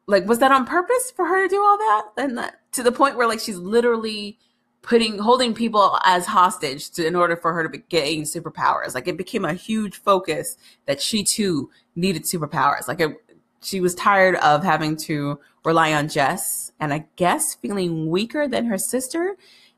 [0.08, 2.06] Like, was that on purpose for her to do all that?
[2.18, 4.38] And that, to the point where like she's literally
[4.86, 8.94] putting holding people as hostage to, in order for her to getting superpowers.
[8.94, 12.88] Like it became a huge focus that she too needed superpowers.
[12.88, 13.18] Like it,
[13.64, 18.66] she was tired of having to rely on Jess and I guess feeling weaker than
[18.66, 19.36] her sister.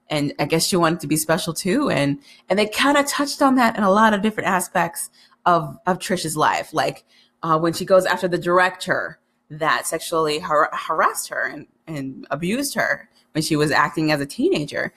[0.10, 1.90] And I guess she wanted to be special too.
[1.90, 5.10] And, and they kind of touched on that in a lot of different aspects
[5.46, 6.74] of, of Trisha's life.
[6.74, 7.04] Like,
[7.44, 12.76] uh, when she goes after the director that sexually har- harassed her and, and abused
[12.76, 14.94] her when she was acting as a teenager.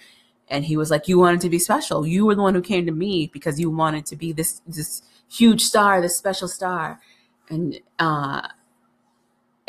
[0.48, 2.06] And he was like, You wanted to be special.
[2.06, 5.02] You were the one who came to me because you wanted to be this this
[5.30, 7.00] huge star, this special star.
[7.48, 8.48] And uh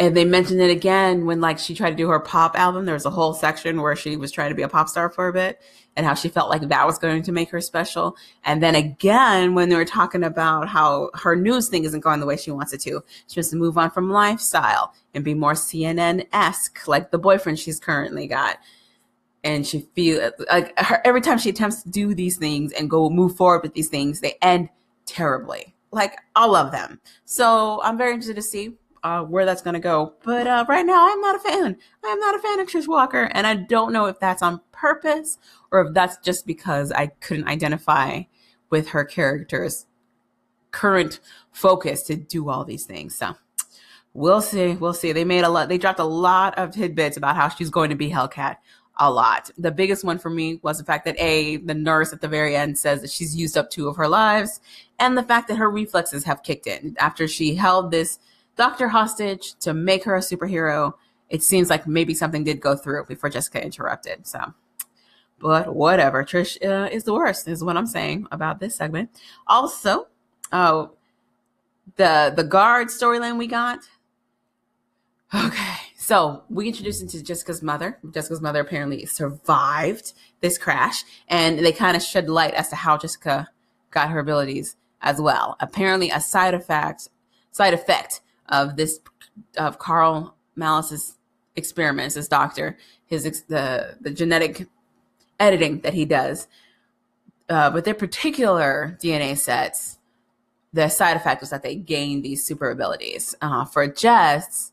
[0.01, 2.85] and they mentioned it again when like she tried to do her pop album.
[2.85, 5.27] There was a whole section where she was trying to be a pop star for
[5.27, 5.61] a bit
[5.95, 8.17] and how she felt like that was going to make her special.
[8.43, 12.25] And then again, when they were talking about how her news thing isn't going the
[12.25, 15.53] way she wants it to, she wants to move on from lifestyle and be more
[15.53, 18.57] CNN esque, like the boyfriend she's currently got.
[19.43, 23.07] And she feel like her, every time she attempts to do these things and go
[23.11, 24.69] move forward with these things, they end
[25.05, 25.75] terribly.
[25.91, 26.99] Like all of them.
[27.25, 30.13] So I'm very interested to see uh, where that's going to go.
[30.23, 31.77] But uh, right now, I'm not a fan.
[32.03, 34.61] I am not a fan of Trish Walker, and I don't know if that's on
[34.71, 35.37] purpose
[35.71, 38.23] or if that's just because I couldn't identify
[38.69, 39.85] with her character's
[40.71, 41.19] current
[41.51, 43.15] focus to do all these things.
[43.15, 43.35] So,
[44.13, 44.73] we'll see.
[44.73, 45.11] We'll see.
[45.11, 45.69] They made a lot.
[45.69, 48.57] They dropped a lot of tidbits about how she's going to be Hellcat.
[48.97, 49.49] A lot.
[49.57, 52.55] The biggest one for me was the fact that a the nurse at the very
[52.55, 54.59] end says that she's used up two of her lives,
[54.99, 58.19] and the fact that her reflexes have kicked in after she held this
[58.55, 60.93] doctor hostage to make her a superhero.
[61.29, 64.27] It seems like maybe something did go through before Jessica interrupted.
[64.27, 64.53] So,
[65.39, 66.23] but whatever.
[66.23, 69.09] Trish uh, is the worst, is what I'm saying about this segment.
[69.47, 70.07] Also,
[70.51, 70.91] oh,
[71.95, 73.79] the the guard storyline we got
[75.33, 77.97] Okay, so we introduced into Jessica's mother.
[78.13, 82.97] Jessica's mother apparently survived this crash, and they kind of shed light as to how
[82.97, 83.47] Jessica
[83.91, 85.55] got her abilities as well.
[85.61, 87.07] Apparently, a side effect
[87.51, 88.19] side effect
[88.49, 88.99] of this
[89.57, 91.17] of Karl Malus's
[91.55, 94.67] experiments, this doctor, his the the genetic
[95.39, 96.47] editing that he does,
[97.49, 99.97] uh, with their particular DNA sets,
[100.73, 103.35] the side effect was that they gained these super abilities.
[103.41, 104.71] Uh, for Jess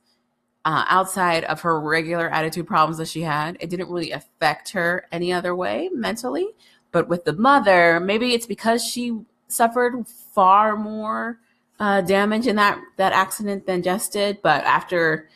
[0.69, 3.57] uh, outside of her regular attitude problems that she had.
[3.59, 6.49] It didn't really affect her any other way mentally.
[6.93, 11.39] But with the mother, maybe it's because she suffered far more
[11.79, 14.43] uh, damage in that that accident than Jess did.
[14.43, 15.29] But after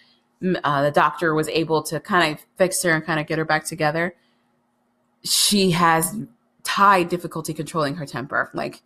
[0.64, 3.44] uh, the doctor was able to kind of fix her and kind of get her
[3.44, 4.14] back together,
[5.22, 6.16] she has
[6.64, 8.50] tied difficulty controlling her temper.
[8.54, 8.82] Like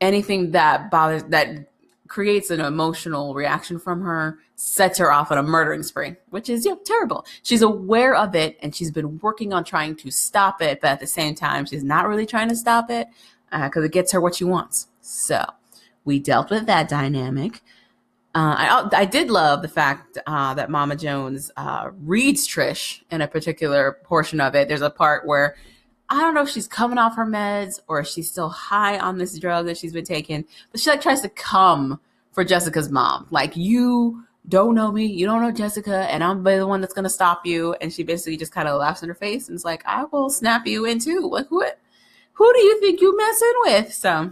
[0.00, 1.66] anything that bothers that
[2.08, 6.64] creates an emotional reaction from her, sets her off on a murdering spree, which is
[6.64, 7.24] you know, terrible.
[7.44, 11.00] She's aware of it and she's been working on trying to stop it, but at
[11.00, 13.06] the same time, she's not really trying to stop it
[13.50, 14.88] because uh, it gets her what she wants.
[15.00, 15.44] So
[16.04, 17.62] we dealt with that dynamic.
[18.34, 23.20] Uh, I, I did love the fact uh, that Mama Jones uh, reads Trish in
[23.20, 24.68] a particular portion of it.
[24.68, 25.56] There's a part where
[26.08, 29.18] I don't know if she's coming off her meds or if she's still high on
[29.18, 32.00] this drug that she's been taking, but she like tries to come
[32.32, 33.26] for Jessica's mom.
[33.30, 37.10] Like you don't know me, you don't know Jessica, and I'm the one that's gonna
[37.10, 37.74] stop you.
[37.80, 40.30] And she basically just kind of laughs in her face and is like, I will
[40.30, 41.28] snap you in too.
[41.30, 41.78] Like what?
[42.34, 43.92] Who do you think you messing with?
[43.92, 44.30] So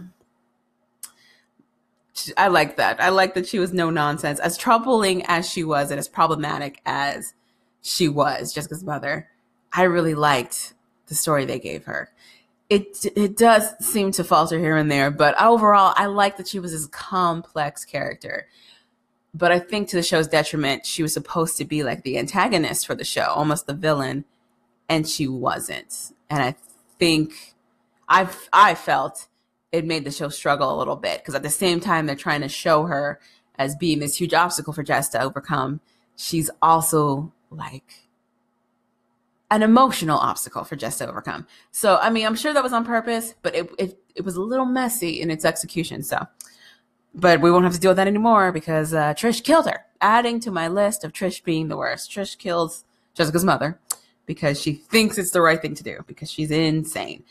[2.37, 3.01] I like that.
[3.01, 4.39] I like that she was no nonsense.
[4.39, 7.33] As troubling as she was, and as problematic as
[7.81, 9.29] she was, Jessica's mother,
[9.71, 10.73] I really liked
[11.07, 12.11] the story they gave her.
[12.69, 16.59] It it does seem to falter here and there, but overall, I like that she
[16.59, 18.47] was this complex character.
[19.33, 22.85] But I think to the show's detriment, she was supposed to be like the antagonist
[22.85, 24.25] for the show, almost the villain,
[24.87, 26.11] and she wasn't.
[26.29, 26.55] And I
[26.99, 27.55] think
[28.07, 29.27] I I felt
[29.71, 32.41] it made the show struggle a little bit because at the same time they're trying
[32.41, 33.19] to show her
[33.57, 35.81] as being this huge obstacle for Jess to overcome,
[36.15, 38.07] she's also like
[39.51, 41.45] an emotional obstacle for Jess to overcome.
[41.71, 44.41] So, I mean, I'm sure that was on purpose, but it, it, it was a
[44.41, 46.03] little messy in its execution.
[46.03, 46.25] So,
[47.13, 50.39] but we won't have to deal with that anymore because uh, Trish killed her, adding
[50.41, 52.11] to my list of Trish being the worst.
[52.11, 53.79] Trish kills Jessica's mother
[54.25, 57.23] because she thinks it's the right thing to do because she's insane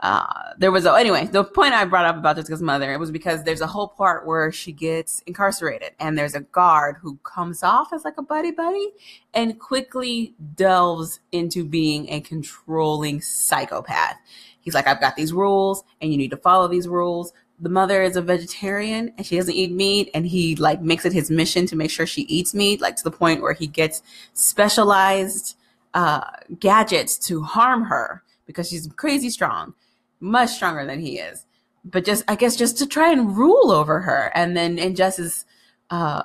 [0.00, 3.10] uh, there was a, anyway the point i brought up about jessica's mother it was
[3.10, 7.62] because there's a whole part where she gets incarcerated and there's a guard who comes
[7.62, 8.88] off as like a buddy buddy
[9.34, 14.16] and quickly delves into being a controlling psychopath.
[14.60, 17.32] He's like i've got these rules and you need to follow these rules.
[17.62, 21.12] The mother is a vegetarian and she doesn't eat meat and he like makes it
[21.12, 24.02] his mission to make sure she eats meat like to the point where he gets
[24.32, 25.56] specialized
[25.92, 26.22] uh,
[26.58, 29.74] gadgets to harm her because she's crazy strong
[30.20, 31.46] much stronger than he is.
[31.84, 34.30] But just, I guess, just to try and rule over her.
[34.34, 35.46] And then in Jess's
[35.88, 36.22] uh,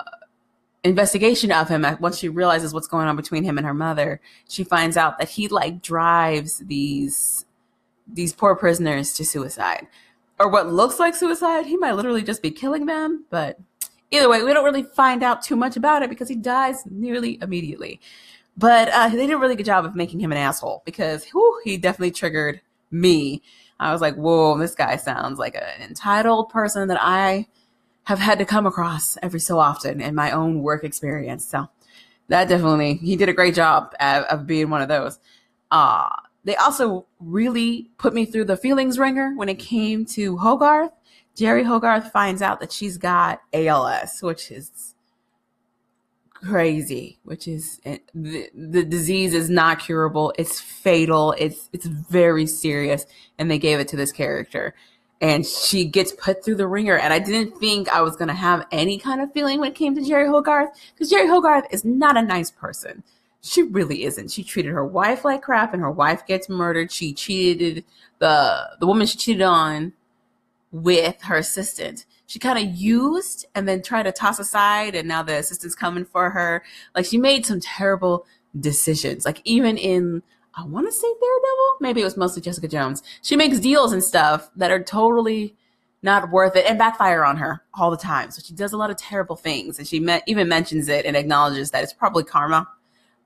[0.84, 4.20] investigation of him, once she realizes what's going on between him and her mother,
[4.50, 7.46] she finds out that he like drives these
[8.08, 9.88] these poor prisoners to suicide,
[10.40, 11.66] or what looks like suicide.
[11.66, 13.26] He might literally just be killing them.
[13.32, 13.58] But
[14.12, 17.40] either way, we don't really find out too much about it because he dies nearly
[17.42, 18.00] immediately.
[18.58, 21.62] But uh, they did a really good job of making him an asshole because whew,
[21.64, 23.42] he definitely triggered me
[23.80, 27.48] I was like, whoa, this guy sounds like an entitled person that I
[28.06, 31.46] have had to come across every so often in my own work experience.
[31.46, 31.68] So
[32.30, 35.20] that definitely, he did a great job of, of being one of those.
[35.72, 36.10] Uh,
[36.44, 40.92] they also really put me through the feelings ringer when it came to Hogarth.
[41.36, 44.95] Jeri Hogarth finds out that she's got ALS, which is
[46.36, 50.34] crazy, which is eh, the, the disease is not curable.
[50.38, 51.34] It's fatal.
[51.38, 53.06] It's it's very serious,
[53.40, 54.76] and they gave it to this character,
[55.22, 56.98] and she gets put through the ringer.
[56.98, 59.96] And I didn't think I was gonna have any kind of feeling when it came
[59.96, 63.04] to Jeri Hogarth, because Jeri Hogarth is not a nice person.
[63.42, 64.32] She really isn't.
[64.32, 66.92] She treated her wife like crap, and her wife gets murdered.
[66.92, 67.86] She cheated
[68.20, 69.94] the the woman she cheated on
[70.76, 72.06] with her assistant.
[72.28, 76.04] She kind of used and then tried to toss aside and now the assistant's coming
[76.04, 76.64] for her.
[76.94, 78.26] Like she made some terrible
[78.60, 79.26] decisions.
[79.26, 80.22] Like even in
[80.58, 81.78] i want to say daredevil?
[81.80, 83.04] Maybe it was mostly jessica jones.
[83.22, 85.56] She makes deals and stuff that are totally
[86.04, 88.32] not worth it and backfire on her all the time.
[88.32, 91.16] So she does a lot of terrible things and she me- even mentions it and
[91.16, 92.68] acknowledges that it's probably karma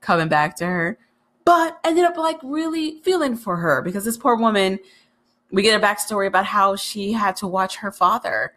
[0.00, 0.98] coming back to her
[1.44, 4.78] but ended up like really feeling for her because this poor woman
[5.50, 8.54] we get a backstory about how she had to watch her father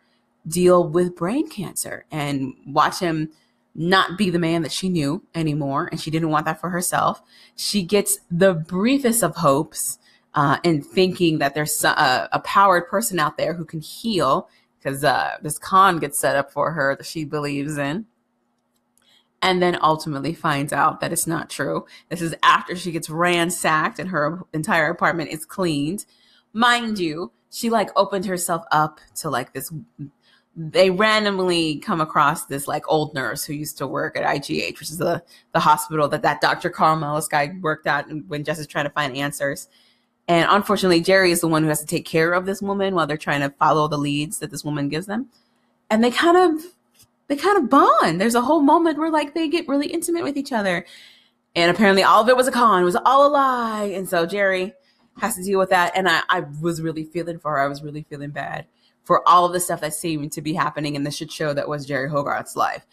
[0.48, 3.32] deal with brain cancer and watch him
[3.76, 5.90] not be the man that she knew anymore.
[5.92, 7.22] And she didn't want that for herself.
[7.56, 9.98] She gets the briefest of hopes
[10.36, 15.04] uh, in thinking that there's a, a, powered person out there who can heal because
[15.04, 18.06] uh, this con gets set up for her that she believes in.
[19.42, 21.86] And then ultimately finds out that it's not true.
[22.10, 26.06] This is after she gets ransacked and her entire apartment is cleaned.
[26.54, 29.72] Mind you, she like opened herself up to like this
[30.56, 34.92] they randomly come across this like old nurse who used to work at IGH, which
[34.92, 35.24] is the
[35.54, 36.70] the hospital that that Dr.
[36.70, 39.68] Karl Malus guy worked at when Jess is trying to find answers.
[40.28, 43.08] And unfortunately, Jeri is the one who has to take care of this woman while
[43.08, 45.28] they're trying to follow the leads that this woman gives them.
[45.90, 46.64] And they kind of
[47.28, 48.22] they kind of bond.
[48.22, 50.86] There's a whole moment where like they get really intimate with each other.
[51.56, 53.86] And apparently all of it was a con, it was all a lie.
[53.96, 54.74] And so Jeri
[55.20, 55.92] has to deal with that.
[55.96, 57.62] And I, I was really feeling for her.
[57.62, 58.66] I was really feeling bad
[59.04, 61.68] for all of the stuff that seemed to be happening in the shit show that
[61.68, 62.86] was Jeri Hogarth's life.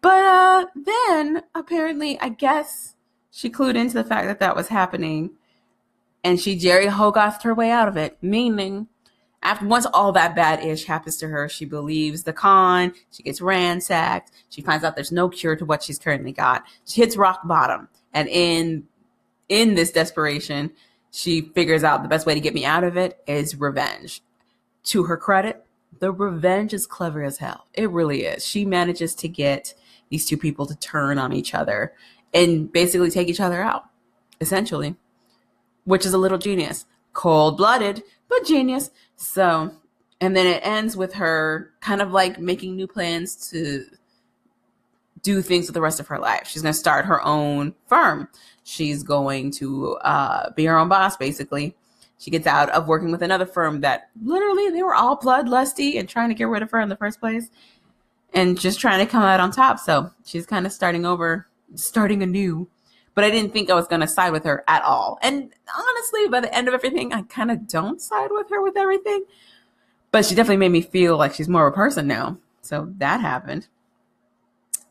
[0.00, 2.94] But uh, then apparently, I guess
[3.30, 5.30] she clued into the fact that that was happening,
[6.22, 8.16] and she Jeri Hogarth her way out of it.
[8.22, 8.86] Meaning,
[9.42, 12.92] after once all that bad ish happens to her, she believes the con.
[13.10, 14.30] She gets ransacked.
[14.48, 16.62] She finds out there's no cure to what she's currently got.
[16.86, 18.86] She hits rock bottom, and in
[19.48, 20.70] in this desperation,
[21.10, 24.22] she figures out the best way to get me out of it is revenge
[24.84, 25.64] to her credit,
[25.98, 27.66] the revenge is clever as hell.
[27.74, 28.44] It really is.
[28.44, 29.74] She manages to get
[30.08, 31.92] these two people to turn on each other
[32.32, 33.84] and basically take each other out,
[34.40, 34.96] essentially,
[35.84, 36.86] which is a little genius.
[37.12, 38.90] Cold blooded, but genius.
[39.16, 39.72] So,
[40.20, 43.84] and then it ends with her kind of like making new plans to
[45.22, 46.46] do things with the rest of her life.
[46.46, 48.28] She's going to start her own firm.
[48.64, 51.74] She's going to uh, be her own boss, basically
[52.20, 56.06] she gets out of working with another firm that literally they were all bloodlusty and
[56.06, 57.50] trying to get rid of her in the first place
[58.34, 59.78] and just trying to come out on top.
[59.78, 62.68] So she's kind of starting over, starting anew.
[63.14, 65.18] But I didn't think I was going to side with her at all.
[65.22, 68.76] And honestly, by the end of everything, I kind of don't side with her with
[68.76, 69.24] everything.
[70.12, 72.36] But she definitely made me feel like she's more of a person now.
[72.60, 73.66] So that happened.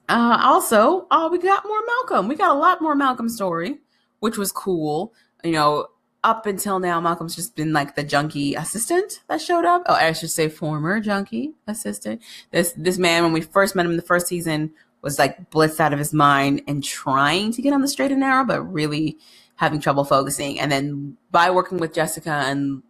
[0.10, 2.28] Uh, also, oh, we got more Malcolm.
[2.28, 3.78] We got a lot more Malcolm story,
[4.20, 5.14] which was cool.
[5.44, 5.88] You know,
[6.24, 9.84] up until now, Malcolm's just been like the junkie assistant that showed up.
[9.86, 12.22] Oh, I should say former junkie assistant.
[12.52, 14.72] This this man, when we first met him in the first season,
[15.04, 18.22] was like blitzed out of his mind and trying to get on the straight and
[18.22, 19.18] narrow, but really
[19.56, 20.60] having trouble focusing.
[20.60, 22.82] And then by working with Jessica and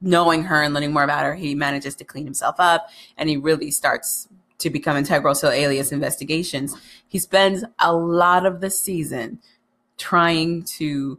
[0.00, 3.36] knowing her and learning more about her, he manages to clean himself up and he
[3.36, 6.76] really starts to become integral to alias investigations.
[7.06, 9.40] He spends a lot of the season
[9.96, 11.18] trying to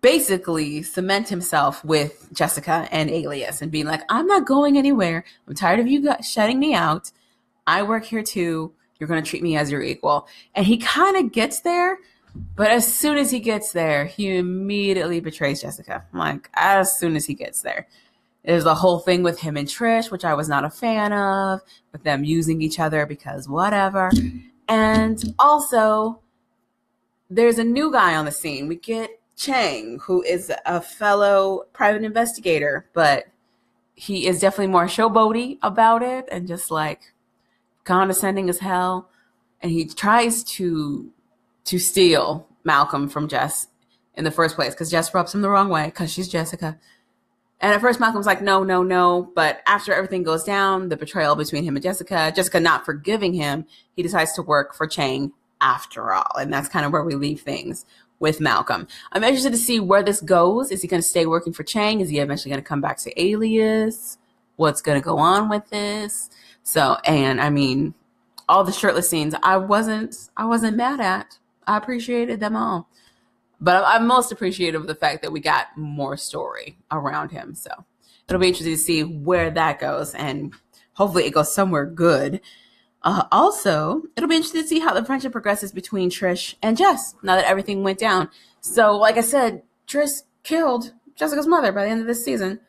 [0.00, 5.24] basically cement himself with Jessica and Alias and being like, I'm not going anywhere.
[5.46, 7.10] I'm tired of you shutting me out.
[7.66, 8.72] I work here too.
[8.98, 10.28] You're going to treat me as your equal.
[10.54, 11.98] And he kind of gets there,
[12.56, 16.04] but as soon as he gets there, he immediately betrays Jessica.
[16.12, 17.86] Like, as soon as he gets there.
[18.44, 21.60] There's the whole thing with him and Trish, which I was not a fan of,
[21.92, 24.10] with them using each other because whatever.
[24.68, 26.20] And also,
[27.30, 28.68] there's a new guy on the scene.
[28.68, 33.26] We get Chang, who is a fellow private investigator, but
[33.94, 37.12] he is definitely more showboaty about it and just like
[37.84, 39.08] condescending as hell.
[39.60, 41.12] And he tries to
[41.64, 43.66] to steal Malcolm from Jess
[44.14, 46.78] in the first place because Jess rubs him the wrong way because she's Jessica.
[47.60, 49.32] And at first, Malcolm's like, no, no, no.
[49.34, 53.66] But after everything goes down, the betrayal between him and Jessica, Jessica not forgiving him,
[53.96, 56.36] he decides to work for Chang after all.
[56.38, 57.84] And that's kind of where we leave things
[58.20, 58.86] with Malcolm.
[59.12, 60.70] I'm interested to see where this goes.
[60.70, 62.00] Is he going to stay working for Chang?
[62.00, 64.18] Is he eventually going to come back to Alias?
[64.56, 66.30] What's going to go on with this?
[66.62, 67.94] So, and I mean,
[68.48, 71.38] all the shirtless scenes, I wasn't, I wasn't mad at.
[71.66, 72.88] I appreciated them all,
[73.60, 77.54] but I'm most appreciative of the fact that we got more story around him.
[77.54, 77.70] So
[78.28, 80.52] it'll be interesting to see where that goes, and
[80.94, 82.40] hopefully it goes somewhere good.
[83.02, 87.14] Uh, also, it'll be interesting to see how the friendship progresses between Trish and Jess
[87.22, 88.28] now that everything went down.
[88.60, 92.60] So, like I said, Trish killed Jessica's mother by the end of this season,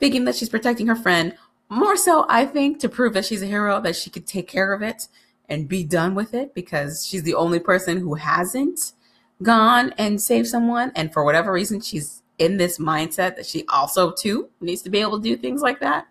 [0.00, 1.36] thinking that she's protecting her friend,
[1.68, 4.72] more so, I think, to prove that she's a hero, that she could take care
[4.72, 5.08] of it
[5.48, 8.92] and be done with it because she's the only person who hasn't
[9.42, 10.92] gone and saved someone.
[10.94, 15.00] And for whatever reason, she's in this mindset that she also, too, needs to be
[15.00, 16.06] able to do things like that.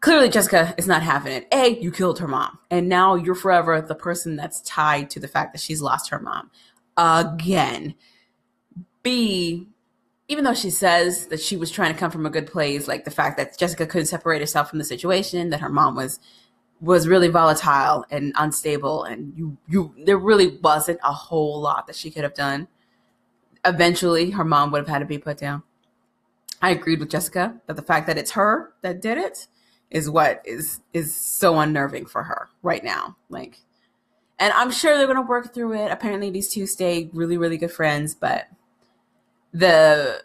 [0.00, 1.48] Clearly, Jessica is not having it.
[1.52, 2.58] A, you killed her mom.
[2.70, 6.20] And now you're forever the person that's tied to the fact that she's lost her
[6.20, 6.50] mom.
[6.96, 7.94] Again.
[9.02, 9.68] B,
[10.28, 13.04] even though she says that she was trying to come from a good place, like
[13.04, 16.20] the fact that Jessica couldn't separate herself from the situation, that her mom was
[16.80, 21.96] was really volatile and unstable, and you you there really wasn't a whole lot that
[21.96, 22.68] she could have done.
[23.64, 25.62] Eventually, her mom would have had to be put down.
[26.62, 29.48] I agreed with Jessica that the fact that it's her that did it
[29.90, 33.16] is what is is so unnerving for her right now.
[33.28, 33.60] Like,
[34.38, 35.90] and I'm sure they're gonna work through it.
[35.90, 38.48] Apparently, these two stay really really good friends, but
[39.52, 40.22] the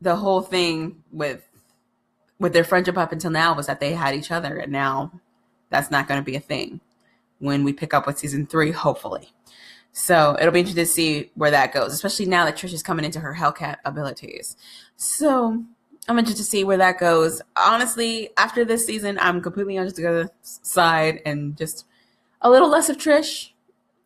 [0.00, 1.46] the whole thing with
[2.42, 5.10] with their friendship up until now was that they had each other and now
[5.70, 6.80] that's not going to be a thing
[7.38, 9.32] when we pick up with season three hopefully
[9.92, 13.04] so it'll be interesting to see where that goes especially now that trish is coming
[13.04, 14.56] into her hellcat abilities
[14.96, 15.64] so
[16.08, 19.96] i'm interested to see where that goes honestly after this season i'm completely on just
[19.96, 21.86] the other side and just
[22.42, 23.52] a little less of trish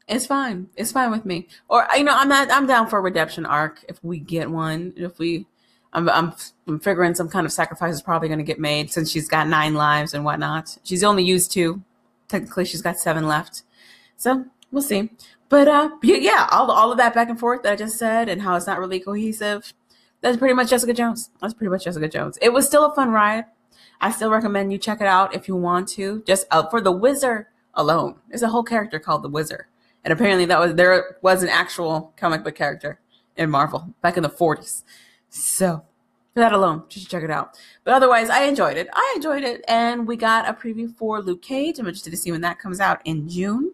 [0.08, 0.68] it's fine.
[0.76, 1.48] It's fine with me.
[1.68, 2.50] Or you know, I'm not.
[2.50, 4.92] I'm down for a redemption arc if we get one.
[4.96, 5.46] If we,
[5.96, 6.32] I'm, I'm,
[6.68, 9.48] I'm figuring some kind of sacrifice is probably going to get made since she's got
[9.48, 10.78] nine lives and whatnot.
[10.84, 11.82] She's only used two.
[12.28, 13.62] Technically, she's got seven left.
[14.16, 15.10] So we'll see.
[15.48, 18.42] But uh, yeah, all all of that back and forth that I just said and
[18.42, 19.72] how it's not really cohesive.
[20.20, 21.30] That's pretty much Jessica Jones.
[21.40, 22.38] That's pretty much Jessica Jones.
[22.40, 23.44] It was still a fun ride.
[24.00, 26.22] I still recommend you check it out if you want to.
[26.26, 28.16] Just uh, for the Wizard alone.
[28.28, 29.66] There's a whole character called the Wizard
[30.06, 33.00] and apparently that was there was an actual comic book character
[33.36, 34.84] in Marvel back in the 40s.
[35.30, 35.82] So
[36.40, 37.58] that alone, just check it out.
[37.84, 38.88] But otherwise, I enjoyed it.
[38.92, 41.78] I enjoyed it, and we got a preview for Luke Cage.
[41.78, 43.72] I'm interested to see when that comes out in June.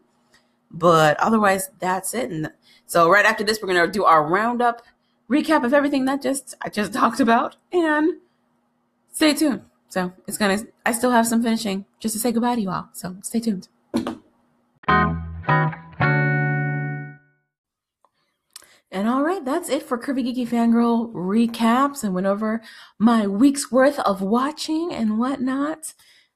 [0.70, 2.30] But otherwise, that's it.
[2.30, 2.50] And
[2.86, 4.82] so right after this, we're gonna do our roundup
[5.30, 8.14] recap of everything that just I just talked about, and
[9.12, 9.62] stay tuned.
[9.88, 10.58] So it's gonna.
[10.86, 12.88] I still have some finishing just to say goodbye to you all.
[12.92, 13.68] So stay tuned.
[18.92, 22.62] And all right, that's it for Curvy Geeky Fangirl recaps and went over
[22.98, 25.94] my week's worth of watching and whatnot.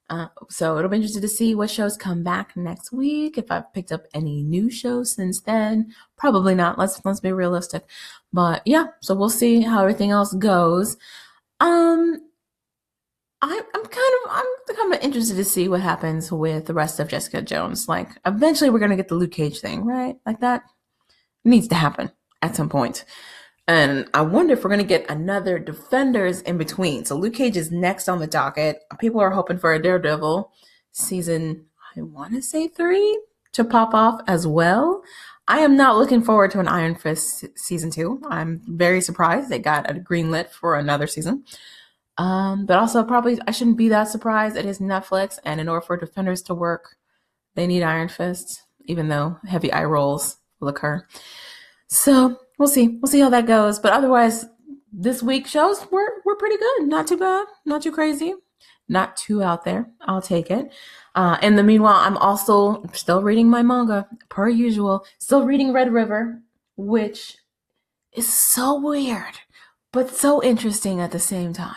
[0.09, 3.37] Uh, so it'll be interesting to see what shows come back next week.
[3.37, 6.79] If I've picked up any new shows since then, probably not.
[6.79, 7.85] Let's let's be realistic.
[8.33, 10.97] But yeah, so we'll see how everything else goes.
[11.61, 12.23] Um,
[13.43, 17.01] I, I'm kind of I'm kind of interested to see what happens with the rest
[17.01, 17.87] of Jessica Jones.
[17.87, 20.17] Like eventually, we're gonna get the Luke Cage thing, right?
[20.25, 20.63] Like that
[21.45, 22.13] needs to happen
[22.47, 23.05] at some point.
[23.69, 27.05] And I wonder if we're going to get another Defenders in between.
[27.05, 28.79] So Luke Cage is next on the docket.
[29.01, 30.53] People are hoping for a Daredevil
[30.93, 31.67] season,
[31.97, 33.21] I want to say three,
[33.53, 35.03] to pop off as well.
[35.49, 38.21] I am not looking forward to an Iron Fist season two.
[38.29, 41.45] I'm very surprised they got a green lit for another season.
[42.19, 44.57] Um, but also, probably I shouldn't be that surprised.
[44.57, 46.97] It is Netflix, and in order for Defenders to work,
[47.55, 51.07] they need Iron Fist, even though heavy eye rolls will occur.
[51.89, 52.99] So we'll see.
[53.01, 53.79] We'll see how that goes.
[53.79, 54.47] But otherwise,
[54.93, 56.89] this week shows were were pretty good.
[56.89, 57.47] Not too bad.
[57.65, 58.35] Not too crazy.
[58.89, 59.91] Not too out there.
[60.03, 60.73] I'll take it.
[61.15, 65.05] Uh, in the meanwhile, I'm also still reading my manga per usual.
[65.19, 66.41] Still reading Red River,
[66.77, 67.39] which
[68.13, 69.39] is so weird,
[69.93, 71.75] but so interesting at the same time.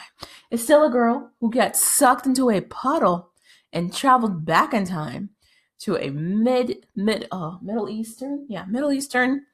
[0.51, 3.32] It's still a girl who gets sucked into a puddle
[3.74, 5.32] and traveled back in time
[5.80, 9.45] to a mid mid uh Middle Eastern, yeah, Middle Eastern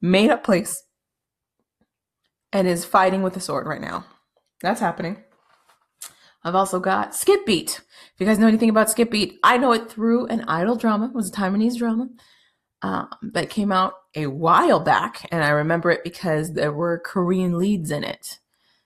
[0.00, 0.82] made up place
[2.52, 4.04] and is fighting with a sword right now.
[4.62, 5.18] That's happening.
[6.42, 7.80] I've also got Skip Beat.
[8.14, 11.06] If you guys know anything about Skip Beat, I know it through an idol drama.
[11.06, 12.08] It was a Taiwanese drama
[12.82, 17.58] um, that came out a while back, and I remember it because there were Korean
[17.58, 18.38] leads in it.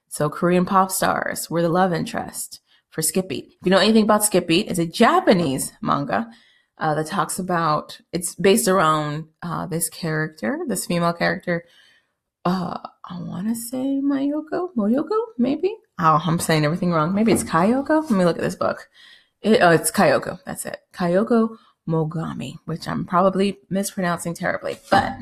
[0.09, 2.59] So Korean pop stars were the love interest
[2.89, 3.45] for Skip Beat.
[3.45, 6.29] If you know anything about Skip Beat, it's a Japanese manga
[6.77, 11.65] uh, that talks about it's based around uh, this character, this female character.
[12.43, 15.75] Uh, I want to say Mayoko, Moyoko, maybe.
[15.97, 17.13] Oh, I'm saying everything wrong.
[17.13, 18.03] Maybe it's Kayoko.
[18.03, 18.89] Let me look at this book.
[19.41, 20.39] It, oh, it's Kayoko.
[20.45, 20.79] That's it.
[20.93, 21.57] Kayoko
[21.87, 25.13] Mogami, which I'm probably mispronouncing terribly, but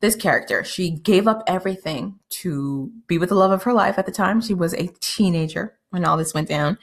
[0.00, 4.06] this character, she gave up everything to be with the love of her life at
[4.06, 4.40] the time.
[4.40, 6.78] She was a teenager when all this went down.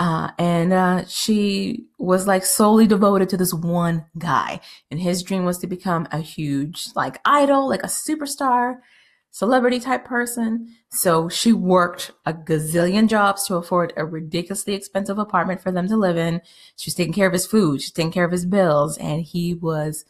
[0.00, 4.60] Uh, and uh, she was like solely devoted to this one guy.
[4.90, 8.78] And his dream was to become a huge like idol, like a superstar.
[9.32, 10.68] celebrity type person.
[10.90, 15.96] So she worked a gazillion jobs to afford a ridiculously expensive apartment for them to
[15.96, 16.40] live in.
[16.76, 19.54] She was taking care of his food, she's taking care of his bills, and he
[19.54, 20.04] was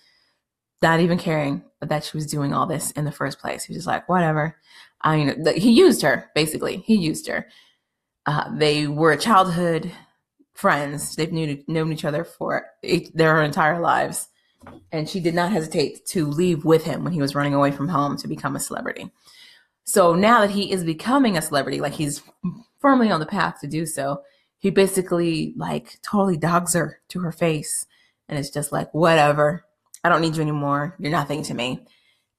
[0.83, 3.65] not even caring that she was doing all this in the first place.
[3.65, 4.57] He was just like, whatever.
[5.03, 6.79] I mean, he used her, basically.
[6.79, 7.47] He used her.
[8.26, 9.92] Uh, they were childhood
[10.52, 11.16] friends.
[11.16, 12.66] They've knew, known each other for
[13.14, 14.28] their entire lives.
[14.92, 17.88] And she did not hesitate to leave with him when he was running away from
[17.88, 19.10] home to become a celebrity.
[19.84, 22.22] So now that he is becoming a celebrity, like he's
[22.78, 24.22] firmly on the path to do so,
[24.59, 27.86] he basically like totally dogs her to her face.
[28.28, 29.64] And it's just like, whatever.
[30.05, 30.94] I don't need you anymore.
[30.98, 31.86] You're nothing to me.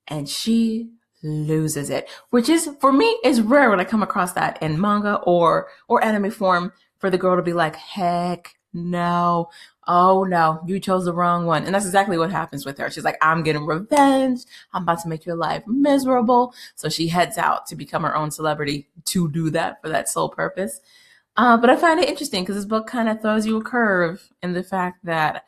[0.07, 0.91] And she
[1.23, 5.15] loses it, which is for me is rare when I come across that in manga
[5.23, 9.49] or or anime form for the girl to be like, heck no.
[9.87, 11.65] Oh no, you chose the wrong one.
[11.65, 12.89] And that's exactly what happens with her.
[12.89, 14.41] She's like, I'm getting revenge.
[14.73, 16.53] I'm about to make your life miserable.
[16.75, 20.29] So she heads out to become her own celebrity to do that for that sole
[20.29, 20.79] purpose.
[21.35, 24.29] Uh, but I find it interesting because this book kind of throws you a curve
[24.43, 25.45] in the fact that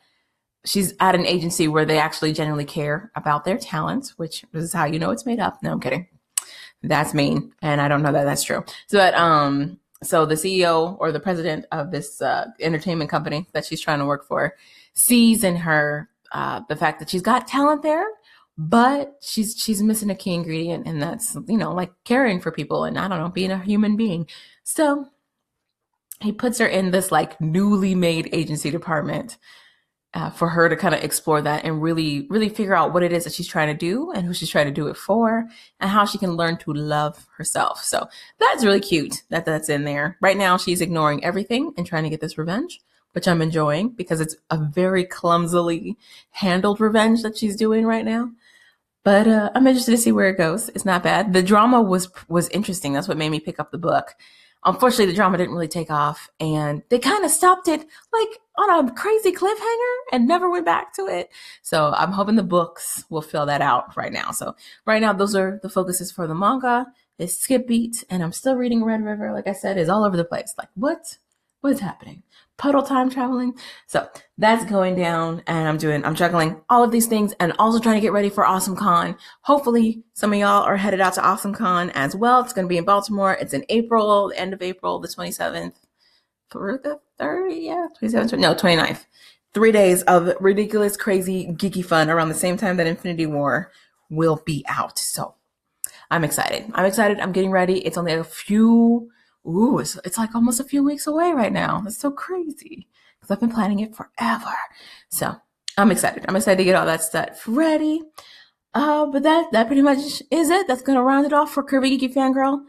[0.64, 4.84] she's at an agency where they actually genuinely care about their talents, which is how
[4.84, 5.62] you know it's made up.
[5.62, 6.06] No, I'm kidding.
[6.82, 8.64] That's mean, and I don't know that that's true.
[8.88, 13.64] So, but um, so the CEO or the president of this uh, entertainment company that
[13.64, 14.54] she's trying to work for
[14.92, 18.06] sees in her uh, the fact that she's got talent there,
[18.58, 22.84] but she's she's missing a key ingredient, and that's you know like caring for people
[22.84, 24.26] and I don't know being a human being.
[24.64, 25.08] So
[26.20, 29.36] he puts her in this like newly made agency department
[30.14, 33.12] uh, for her to kind of explore that and really, really figure out what it
[33.12, 35.48] is that she's trying to do and who she's trying to do it for
[35.80, 37.82] and how she can learn to love herself.
[37.82, 38.08] So
[38.38, 40.16] that's really cute that that's in there.
[40.20, 42.80] Right now, she's ignoring everything and trying to get this revenge,
[43.12, 45.96] which I'm enjoying because it's a very clumsily
[46.30, 48.30] handled revenge that she's doing right now.
[49.02, 50.70] But uh, I'm interested to see where it goes.
[50.70, 51.32] It's not bad.
[51.32, 52.92] The drama was was interesting.
[52.92, 54.14] That's what made me pick up the book
[54.64, 58.88] unfortunately the drama didn't really take off and they kind of stopped it like on
[58.88, 61.30] a crazy cliffhanger and never went back to it.
[61.62, 64.30] So i'm hoping the books will fill that out right now.
[64.30, 64.54] So
[64.86, 66.86] right now those are the focuses for the manga.
[67.18, 70.16] It's skip beat and i'm still reading red river like i said is all over
[70.16, 70.54] the place.
[70.58, 71.18] Like what
[71.60, 72.22] what's happening
[72.56, 73.54] puddle time traveling.
[73.86, 74.08] So
[74.38, 77.96] that's going down and I'm doing, I'm juggling all of these things and also trying
[77.96, 79.16] to get ready for Awesome Con.
[79.42, 82.40] Hopefully some of y'all are headed out to Awesome Con as well.
[82.42, 83.34] It's going to be in Baltimore.
[83.34, 85.74] It's in April, the end of April, the 27th
[86.50, 89.06] through the 30th, yeah, 27th, no, 29th.
[89.52, 93.70] Three days of ridiculous, crazy, geeky fun around the same time that Infinity War
[94.10, 94.98] will be out.
[94.98, 95.34] So
[96.10, 96.70] I'm excited.
[96.74, 97.20] I'm excited.
[97.20, 97.84] I'm getting ready.
[97.84, 99.10] It's only a few
[99.46, 101.80] ooh, it's, it's like almost a few weeks away right now.
[101.80, 104.54] That's so crazy because I've been planning it forever.
[105.08, 105.36] So
[105.76, 106.24] I'm excited.
[106.28, 108.02] I'm excited to get all that stuff ready.
[108.74, 110.66] Uh, but that that pretty much is it.
[110.66, 112.64] That's gonna round it off for Curvy Geeky Fangirl.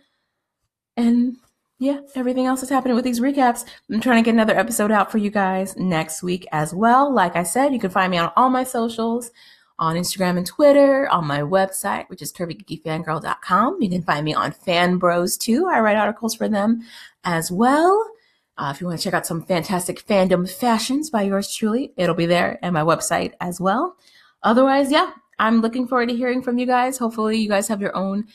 [0.95, 1.37] And
[1.79, 3.65] yeah, everything else that's happening with these recaps.
[3.91, 7.13] I'm trying to get another episode out for you guys next week as well.
[7.13, 9.31] Like I said, you can find me on all my socials
[9.77, 13.81] on Instagram and Twitter, on my website, which is curvygeekyfangirl.com.
[13.81, 15.67] You can find me on Fan Bros too.
[15.67, 16.81] I write articles for them
[17.23, 18.09] as well.
[18.57, 22.15] Uh, if you want to check out some fantastic fandom fashions by yours truly, it'll
[22.15, 23.97] be there and my website as well.
[24.43, 26.97] Otherwise, yeah, I'm looking forward to hearing from you guys.
[26.97, 28.27] Hopefully, you guys have your own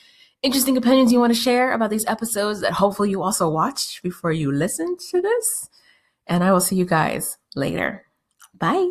[0.43, 4.33] interesting opinions you want to share about these episodes that hopefully you also watched before
[4.33, 5.71] you listen to this.
[6.27, 8.05] And I will see you guys later.
[8.59, 8.91] Bye.